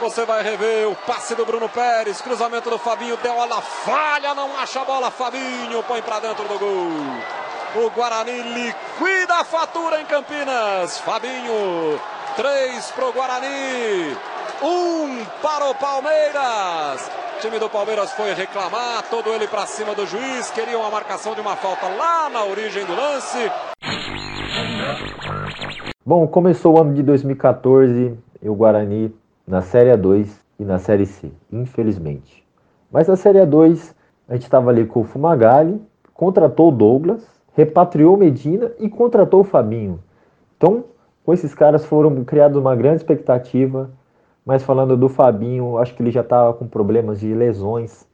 Você 0.01 0.25
vai 0.25 0.43
rever 0.43 0.89
o 0.89 0.95
passe 0.95 1.35
do 1.35 1.45
Bruno 1.45 1.69
Pérez, 1.69 2.21
cruzamento 2.21 2.69
do 2.71 2.79
Fabinho, 2.79 3.17
deu 3.19 3.41
a 3.41 3.61
falha, 3.61 4.35
não 4.35 4.57
acha 4.59 4.81
a 4.81 4.85
bola, 4.85 5.11
Fabinho 5.11 5.83
põe 5.85 6.03
para 6.03 6.21
dentro 6.21 6.45
do 6.47 6.59
gol. 6.59 7.85
O 7.85 7.91
Guarani 7.91 8.43
liquida 8.43 9.35
a 9.35 9.45
fatura 9.45 10.01
em 10.01 10.07
Campinas. 10.07 10.99
Fabinho, 10.99 12.01
três 12.37 12.91
para 12.91 13.07
o 13.07 13.13
Guarani, 13.13 14.17
um 14.63 15.25
para 15.43 15.67
o 15.67 15.75
Palmeiras. 15.75 17.18
Time 17.41 17.61
do 17.61 17.71
Palmeiras 17.71 18.11
foi 18.15 18.35
reclamar, 18.35 19.09
todo 19.09 19.33
ele 19.33 19.47
para 19.47 19.65
cima 19.65 19.95
do 19.95 20.05
juiz, 20.05 20.51
queria 20.51 20.77
uma 20.77 20.91
marcação 20.91 21.37
de 21.37 21.41
uma 21.41 21.55
falta 21.55 21.87
lá 21.87 22.29
na 22.29 22.45
origem 22.45 22.85
do 22.85 22.93
lance. 22.93 23.39
Bom, 26.05 26.27
começou 26.27 26.75
o 26.75 26.81
ano 26.81 26.95
de 26.95 27.03
2014 27.05 28.19
e 28.43 28.49
o 28.49 28.55
Guarani 28.57 29.15
na 29.47 29.63
Série 29.63 29.91
A2 29.91 30.29
e 30.59 30.65
na 30.65 30.81
Série 30.81 31.07
C, 31.07 31.31
infelizmente. 31.53 32.45
Mas 32.91 33.07
na 33.07 33.15
Série 33.15 33.39
A2 33.39 33.95
a 34.29 34.35
gente 34.35 34.43
estava 34.43 34.71
ali 34.71 34.85
com 34.85 35.03
o 35.03 35.05
Fumagalli, 35.05 35.81
contratou 36.13 36.71
o 36.71 36.73
Douglas, 36.73 37.25
repatriou 37.55 38.17
Medina 38.17 38.73
e 38.81 38.89
contratou 38.89 39.43
o 39.43 39.45
Fabinho. 39.45 40.03
Então, 40.57 40.87
com 41.25 41.33
esses 41.33 41.55
caras 41.55 41.85
foram 41.85 42.25
criados 42.25 42.59
uma 42.59 42.75
grande 42.75 42.97
expectativa 42.97 43.89
mas 44.45 44.63
falando 44.63 44.97
do 44.97 45.09
Fabinho, 45.09 45.79
acho 45.79 45.95
que 45.95 46.03
ele 46.03 46.11
já 46.11 46.23
estava 46.23 46.53
com 46.55 46.67
problemas 46.67 47.21
de 47.21 47.33
lesões. 47.35 48.07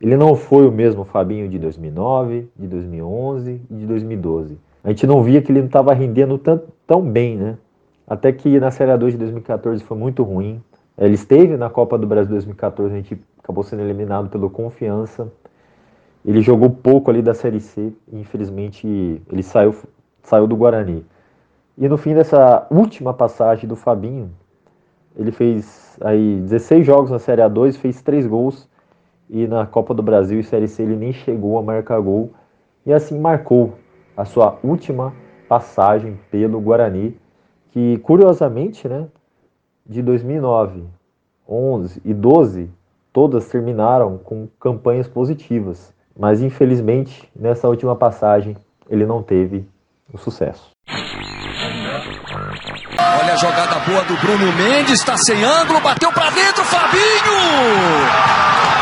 Ele 0.00 0.16
não 0.16 0.34
foi 0.34 0.66
o 0.66 0.72
mesmo 0.72 1.04
Fabinho 1.04 1.48
de 1.48 1.58
2009, 1.58 2.48
de 2.56 2.66
2011 2.66 3.62
e 3.70 3.74
de 3.74 3.86
2012. 3.86 4.58
A 4.84 4.90
gente 4.90 5.06
não 5.06 5.22
via 5.22 5.40
que 5.40 5.50
ele 5.50 5.60
não 5.60 5.66
estava 5.66 5.92
rendendo 5.94 6.38
tão, 6.38 6.62
tão 6.86 7.02
bem, 7.02 7.36
né? 7.36 7.58
Até 8.06 8.30
que 8.32 8.60
na 8.60 8.70
Série 8.70 8.92
A2 8.92 9.10
de 9.10 9.16
2014 9.16 9.82
foi 9.82 9.96
muito 9.96 10.22
ruim. 10.22 10.62
Ele 10.96 11.14
esteve 11.14 11.56
na 11.56 11.68
Copa 11.68 11.98
do 11.98 12.06
Brasil 12.06 12.30
2014, 12.30 12.92
a 12.92 12.96
gente 12.96 13.20
acabou 13.38 13.64
sendo 13.64 13.82
eliminado 13.82 14.28
pelo 14.28 14.48
Confiança. 14.48 15.30
Ele 16.24 16.40
jogou 16.40 16.70
pouco 16.70 17.10
ali 17.10 17.22
da 17.22 17.34
Série 17.34 17.60
C 17.60 17.92
e 18.12 18.18
infelizmente 18.18 19.22
ele 19.30 19.42
saiu, 19.42 19.74
saiu 20.22 20.46
do 20.46 20.56
Guarani. 20.56 21.04
E 21.78 21.88
no 21.88 21.96
fim 21.96 22.14
dessa 22.14 22.66
última 22.70 23.12
passagem 23.12 23.68
do 23.68 23.76
Fabinho, 23.76 24.30
ele 25.16 25.32
fez 25.32 25.96
aí 26.00 26.40
16 26.40 26.86
jogos 26.86 27.10
na 27.10 27.18
Série 27.18 27.42
A2, 27.42 27.76
fez 27.76 28.02
3 28.02 28.26
gols. 28.26 28.68
E 29.28 29.46
na 29.46 29.66
Copa 29.66 29.92
do 29.92 30.02
Brasil 30.02 30.38
e 30.38 30.44
Série 30.44 30.68
C 30.68 30.82
ele 30.82 30.94
nem 30.94 31.12
chegou 31.12 31.58
a 31.58 31.62
marcar 31.62 32.00
gol. 32.00 32.30
E 32.84 32.92
assim 32.92 33.18
marcou 33.18 33.74
a 34.16 34.24
sua 34.24 34.58
última 34.62 35.12
passagem 35.48 36.18
pelo 36.30 36.60
Guarani, 36.60 37.16
que 37.70 37.98
curiosamente, 37.98 38.88
né, 38.88 39.06
de 39.84 40.02
2009, 40.02 40.84
11 41.48 42.00
e 42.04 42.14
12, 42.14 42.70
todas 43.12 43.48
terminaram 43.48 44.18
com 44.18 44.48
campanhas 44.60 45.08
positivas. 45.08 45.92
Mas 46.16 46.40
infelizmente, 46.40 47.28
nessa 47.34 47.68
última 47.68 47.96
passagem, 47.96 48.56
ele 48.88 49.04
não 49.04 49.22
teve 49.22 49.66
o 50.12 50.18
sucesso. 50.18 50.70
Olha 53.26 53.34
a 53.34 53.38
jogada 53.38 53.80
boa 53.80 54.04
do 54.04 54.16
Bruno 54.18 54.52
Mendes, 54.52 55.00
está 55.00 55.16
sem 55.16 55.42
ângulo, 55.42 55.80
bateu 55.80 56.12
para 56.12 56.30
dentro, 56.30 56.62
Fabinho! 56.62 57.02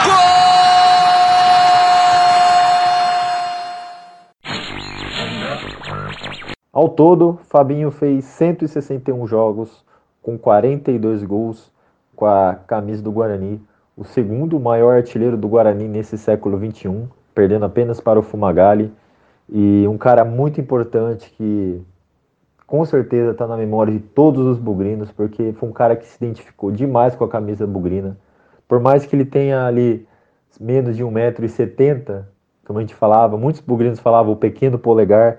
Gol! 0.05 0.13
Ao 6.71 6.91
todo, 6.91 7.41
Fabinho 7.49 7.91
fez 7.91 8.27
161 8.27 9.27
jogos, 9.27 9.83
com 10.21 10.37
42 10.37 11.25
gols 11.25 11.73
com 12.15 12.27
a 12.27 12.55
camisa 12.67 13.03
do 13.03 13.11
Guarani, 13.11 13.63
o 13.97 14.05
segundo 14.05 14.61
maior 14.61 14.97
artilheiro 14.97 15.39
do 15.39 15.49
Guarani 15.49 15.89
nesse 15.89 16.19
século 16.19 16.59
21, 16.59 17.09
perdendo 17.35 17.65
apenas 17.65 17.99
para 17.99 18.19
o 18.19 18.23
Fumagalli, 18.23 18.93
e 19.49 19.87
um 19.89 19.97
cara 19.97 20.23
muito 20.23 20.61
importante 20.61 21.31
que 21.31 21.83
com 22.67 22.85
certeza 22.85 23.33
está 23.33 23.47
na 23.47 23.57
memória 23.57 23.93
de 23.93 24.01
todos 24.01 24.47
os 24.47 24.59
bugrinos, 24.59 25.11
porque 25.13 25.53
foi 25.53 25.69
um 25.69 25.73
cara 25.73 25.97
que 25.97 26.07
se 26.07 26.17
identificou 26.23 26.71
demais 26.71 27.15
com 27.15 27.25
a 27.25 27.29
camisa 27.29 27.67
bugrina. 27.67 28.17
Por 28.67 28.81
mais 28.81 29.05
que 29.05 29.15
ele 29.15 29.25
tenha 29.25 29.67
ali 29.67 30.07
menos 30.61 30.97
de 30.97 31.05
1,70m, 31.05 32.25
como 32.65 32.79
a 32.79 32.83
gente 32.83 32.95
falava, 32.95 33.37
muitos 33.37 33.61
bugrinos 33.61 34.01
falavam 34.01 34.33
o 34.33 34.37
pequeno 34.37 34.79
polegar, 34.79 35.39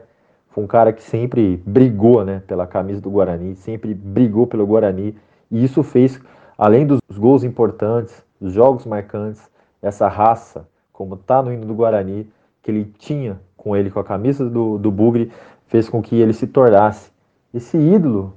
foi 0.49 0.63
um 0.63 0.67
cara 0.67 0.93
que 0.93 1.03
sempre 1.03 1.61
brigou 1.65 2.23
né, 2.23 2.41
pela 2.47 2.67
camisa 2.67 3.01
do 3.01 3.09
Guarani, 3.09 3.55
sempre 3.55 3.93
brigou 3.93 4.47
pelo 4.47 4.65
Guarani, 4.65 5.17
e 5.51 5.63
isso 5.63 5.83
fez, 5.83 6.19
além 6.57 6.85
dos 6.85 7.01
gols 7.17 7.43
importantes, 7.43 8.23
dos 8.39 8.53
jogos 8.53 8.85
marcantes, 8.85 9.49
essa 9.81 10.07
raça, 10.07 10.67
como 10.93 11.15
está 11.15 11.41
no 11.41 11.51
hino 11.51 11.65
do 11.65 11.73
Guarani, 11.73 12.29
que 12.61 12.71
ele 12.71 12.85
tinha 12.97 13.39
com 13.57 13.75
ele, 13.75 13.89
com 13.89 13.99
a 13.99 14.03
camisa 14.03 14.49
do, 14.49 14.77
do 14.77 14.91
Bugre, 14.91 15.31
fez 15.67 15.89
com 15.89 16.01
que 16.01 16.15
ele 16.15 16.33
se 16.33 16.47
tornasse 16.47 17.11
esse 17.55 17.77
ídolo, 17.77 18.33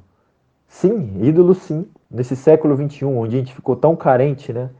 sim, 0.68 1.20
ídolo 1.20 1.52
sim, 1.52 1.86
nesse 2.08 2.36
século 2.36 2.76
XXI, 2.76 3.04
onde 3.04 3.34
a 3.34 3.38
gente 3.40 3.52
ficou 3.52 3.74
tão 3.74 3.96
carente, 3.96 4.52
né? 4.52 4.70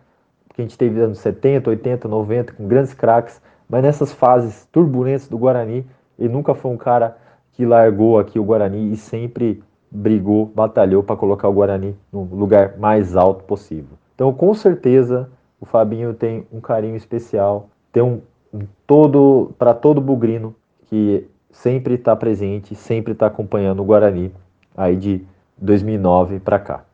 Que 0.54 0.62
a 0.62 0.64
gente 0.64 0.78
teve 0.78 1.00
anos 1.00 1.18
70, 1.18 1.68
80, 1.68 2.06
90, 2.06 2.52
com 2.52 2.68
grandes 2.68 2.94
craques, 2.94 3.42
mas 3.68 3.82
nessas 3.82 4.12
fases 4.12 4.64
turbulentas 4.70 5.26
do 5.26 5.36
Guarani, 5.36 5.84
ele 6.16 6.32
nunca 6.32 6.54
foi 6.54 6.70
um 6.70 6.76
cara 6.76 7.18
que 7.52 7.66
largou 7.66 8.18
aqui 8.18 8.38
o 8.38 8.44
Guarani 8.44 8.92
e 8.92 8.96
sempre 8.96 9.60
brigou, 9.90 10.46
batalhou 10.46 11.02
para 11.02 11.16
colocar 11.16 11.48
o 11.48 11.52
Guarani 11.52 11.96
no 12.12 12.22
lugar 12.22 12.78
mais 12.78 13.16
alto 13.16 13.42
possível. 13.42 13.98
Então, 14.14 14.32
com 14.32 14.54
certeza, 14.54 15.28
o 15.60 15.66
Fabinho 15.66 16.14
tem 16.14 16.46
um 16.52 16.60
carinho 16.60 16.96
especial, 16.96 17.68
tem 17.92 18.02
um, 18.02 18.20
um 18.54 18.60
todo 18.86 19.52
para 19.58 19.74
todo 19.74 20.00
bugrino 20.00 20.54
que 20.86 21.26
sempre 21.62 21.94
está 21.94 22.14
presente, 22.14 22.74
sempre 22.74 23.12
está 23.12 23.26
acompanhando 23.26 23.80
o 23.80 23.84
Guarani 23.84 24.32
aí 24.76 24.96
de 24.96 25.22
2009 25.60 26.40
para 26.40 26.58
cá. 26.58 26.84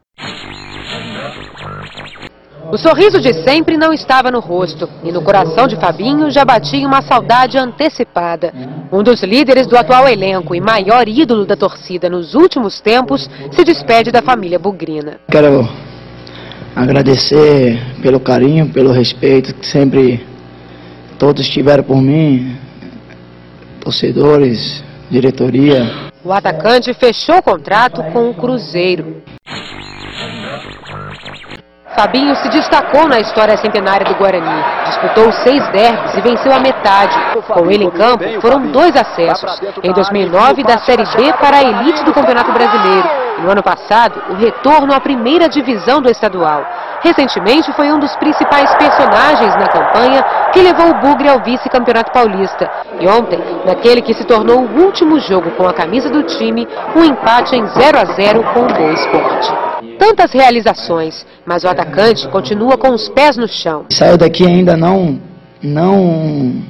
O 2.72 2.79
sorriso 2.79 3.20
de 3.20 3.35
sempre 3.44 3.77
não 3.77 3.92
estava 3.92 4.31
no 4.31 4.40
rosto 4.40 4.88
e 5.05 5.12
no 5.12 5.22
coração 5.22 5.68
de 5.68 5.77
Fabinho 5.77 6.31
já 6.31 6.44
batia 6.44 6.87
uma 6.87 7.03
saudade 7.03 7.59
antecipada. 7.59 8.53
Um 8.90 9.03
dos 9.03 9.22
líderes 9.22 9.66
do 9.66 9.77
atual 9.77 10.09
elenco 10.09 10.55
e 10.55 10.61
maior 10.61 11.07
ídolo 11.07 11.44
da 11.44 11.57
torcida 11.57 12.09
nos 12.09 12.35
últimos 12.35 12.81
tempos 12.81 13.29
se 13.53 13.64
despede 13.64 14.11
da 14.11 14.22
família 14.22 14.59
bugrina. 14.59 15.20
Quero 15.31 15.68
agradecer 16.74 17.79
pelo 18.03 18.18
carinho, 18.18 18.70
pelo 18.70 18.92
respeito 18.92 19.55
que 19.55 19.66
sempre 19.66 20.27
todos 21.18 21.46
tiveram 21.48 21.85
por 21.85 22.00
mim, 22.00 22.63
torcedores, 23.84 24.82
diretoria. 25.10 26.10
O 26.24 26.32
atacante 26.32 26.92
fechou 26.94 27.36
o 27.36 27.42
contrato 27.42 28.02
com 28.04 28.30
o 28.30 28.34
Cruzeiro. 28.34 29.22
Fabinho 31.94 32.34
se 32.36 32.48
destacou 32.48 33.06
na 33.06 33.20
história 33.20 33.56
centenária 33.56 34.04
do 34.04 34.16
Guarani. 34.16 34.64
Disputou 34.86 35.30
seis 35.44 35.62
derbys 35.68 36.16
e 36.16 36.20
venceu 36.22 36.52
a 36.52 36.58
metade. 36.58 37.14
Com 37.46 37.70
ele 37.70 37.84
em 37.84 37.90
campo, 37.90 38.24
foram 38.40 38.72
dois 38.72 38.96
acessos. 38.96 39.60
Em 39.82 39.92
2009, 39.92 40.64
da 40.64 40.78
Série 40.78 41.04
B 41.04 41.32
para 41.34 41.58
a 41.58 41.62
elite 41.62 42.02
do 42.04 42.12
Campeonato 42.12 42.50
Brasileiro. 42.50 43.08
E 43.38 43.42
no 43.42 43.50
ano 43.50 43.62
passado, 43.62 44.20
o 44.30 44.34
retorno 44.34 44.92
à 44.92 45.00
primeira 45.00 45.48
divisão 45.48 46.02
do 46.02 46.10
estadual. 46.10 46.64
Recentemente, 47.04 47.70
foi 47.74 47.92
um 47.92 47.98
dos 47.98 48.16
principais 48.16 48.74
personagens 48.76 49.54
na 49.56 49.68
campanha 49.68 50.24
que 50.54 50.62
levou 50.62 50.88
o 50.88 51.00
Bugre 51.02 51.28
ao 51.28 51.44
vice-campeonato 51.44 52.10
paulista. 52.10 52.70
E 52.98 53.06
ontem, 53.06 53.38
naquele 53.66 54.00
que 54.00 54.14
se 54.14 54.24
tornou 54.24 54.60
o 54.60 54.82
último 54.82 55.20
jogo 55.20 55.50
com 55.50 55.68
a 55.68 55.74
camisa 55.74 56.08
do 56.08 56.22
time, 56.22 56.66
um 56.96 57.04
empate 57.04 57.54
em 57.54 57.66
0 57.66 57.98
a 57.98 58.04
0 58.06 58.42
com 58.54 58.60
o 58.60 58.66
Boa 58.68 58.92
Esporte. 58.92 59.52
Tantas 59.98 60.32
realizações, 60.32 61.26
mas 61.44 61.62
o 61.62 61.68
atacante 61.68 62.26
continua 62.28 62.78
com 62.78 62.94
os 62.94 63.06
pés 63.10 63.36
no 63.36 63.46
chão. 63.46 63.84
Saiu 63.90 64.16
daqui 64.16 64.46
ainda 64.46 64.74
não, 64.74 65.20
não 65.62 66.62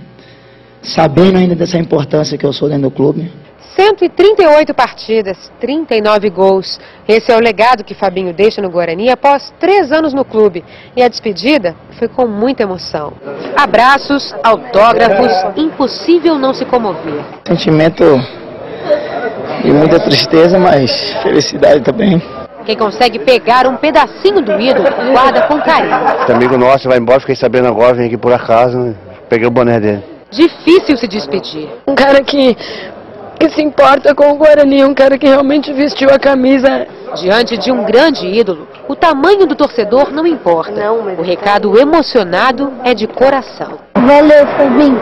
sabendo 0.83 1.39
ainda 1.39 1.55
dessa 1.55 1.79
importância 1.79 2.37
que 2.37 2.45
eu 2.45 2.53
sou 2.53 2.69
dentro 2.69 2.83
do 2.83 2.91
clube. 2.91 3.31
138 3.77 4.73
partidas, 4.73 5.51
39 5.61 6.31
gols. 6.31 6.81
Esse 7.09 7.33
é 7.33 7.37
o 7.37 7.41
legado 7.41 7.83
que 7.83 7.95
Fabinho 7.95 8.33
deixa 8.33 8.63
no 8.63 8.71
Guarani 8.71 9.11
após 9.11 9.53
três 9.59 9.91
anos 9.91 10.15
no 10.15 10.25
clube. 10.25 10.65
E 10.97 11.03
a 11.03 11.09
despedida 11.09 11.75
foi 11.99 12.09
com 12.09 12.27
muita 12.27 12.63
emoção. 12.63 13.13
Abraços, 13.57 14.35
autógrafos, 14.43 15.33
impossível 15.57 16.39
não 16.39 16.55
se 16.55 16.65
comover. 16.65 17.21
Sentimento 17.47 18.05
de 19.63 19.73
muita 19.73 19.99
tristeza, 20.01 20.59
mas 20.59 20.91
felicidade 21.23 21.81
também. 21.81 22.23
Quem 22.65 22.77
consegue 22.77 23.19
pegar 23.19 23.67
um 23.67 23.77
pedacinho 23.77 24.41
do 24.41 24.59
ídolo, 24.59 24.89
guarda 25.13 25.43
com 25.43 25.61
carinho. 25.61 26.23
Esse 26.23 26.33
amigo 26.33 26.57
nosso 26.57 26.89
vai 26.89 26.99
embora, 26.99 27.21
fiquei 27.21 27.37
sabendo 27.37 27.69
agora, 27.69 27.95
vem 27.95 28.07
aqui 28.07 28.17
por 28.17 28.33
acaso, 28.33 28.79
né? 28.79 28.95
peguei 29.29 29.47
o 29.47 29.51
boné 29.51 29.79
dele. 29.81 30.03
Difícil 30.31 30.97
se 30.97 31.07
despedir. 31.07 31.69
Um 31.87 31.95
cara 31.95 32.23
que, 32.23 32.57
que 33.39 33.49
se 33.51 33.63
importa 33.63 34.15
com 34.15 34.31
o 34.33 34.37
Guarani, 34.37 34.85
um 34.85 34.95
cara 34.95 35.19
que 35.19 35.27
realmente 35.27 35.73
vestiu 35.73 36.09
a 36.11 36.19
camisa. 36.19 36.87
Diante 37.17 37.57
de 37.57 37.71
um 37.71 37.85
grande 37.85 38.27
ídolo, 38.27 38.67
o 38.89 38.97
tamanho 38.97 39.47
do 39.47 39.55
torcedor 39.55 40.11
não 40.11 40.27
importa. 40.27 40.93
O 40.93 41.23
recado 41.23 41.79
emocionado 41.79 42.73
é 42.83 42.93
de 42.93 43.07
coração. 43.07 43.79
Valeu, 43.95 44.47
Fabinho. 44.57 45.01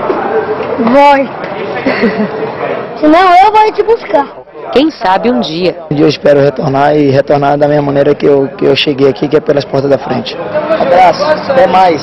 Volta. 0.92 1.42
Senão 3.00 3.34
eu 3.44 3.50
vou 3.50 3.72
te 3.72 3.82
buscar. 3.82 4.26
Quem 4.72 4.90
sabe 4.90 5.30
um 5.30 5.40
dia. 5.40 5.76
Um 5.90 5.94
dia 5.94 6.04
eu 6.04 6.08
espero 6.08 6.40
retornar 6.40 6.94
e 6.96 7.10
retornar 7.10 7.58
da 7.58 7.66
mesma 7.66 7.82
maneira 7.82 8.14
que 8.14 8.26
eu, 8.26 8.48
que 8.56 8.64
eu 8.64 8.76
cheguei 8.76 9.08
aqui, 9.08 9.26
que 9.26 9.36
é 9.36 9.40
pelas 9.40 9.64
portas 9.64 9.90
da 9.90 9.98
frente. 9.98 10.36
Abraço, 10.36 11.50
até 11.50 11.66
mais. 11.66 12.02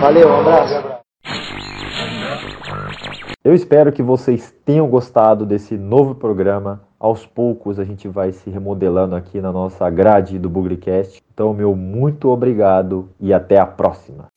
Valeu, 0.00 0.28
um 0.28 0.40
abraço. 0.40 0.91
Eu 3.44 3.52
espero 3.52 3.90
que 3.90 4.04
vocês 4.04 4.54
tenham 4.64 4.88
gostado 4.88 5.44
desse 5.44 5.76
novo 5.76 6.14
programa. 6.14 6.80
Aos 6.96 7.26
poucos 7.26 7.80
a 7.80 7.84
gente 7.84 8.06
vai 8.06 8.30
se 8.30 8.48
remodelando 8.48 9.16
aqui 9.16 9.40
na 9.40 9.50
nossa 9.50 9.90
grade 9.90 10.38
do 10.38 10.48
Bugrecast. 10.48 11.20
Então, 11.34 11.52
meu 11.52 11.74
muito 11.74 12.28
obrigado 12.28 13.08
e 13.18 13.32
até 13.32 13.58
a 13.58 13.66
próxima. 13.66 14.31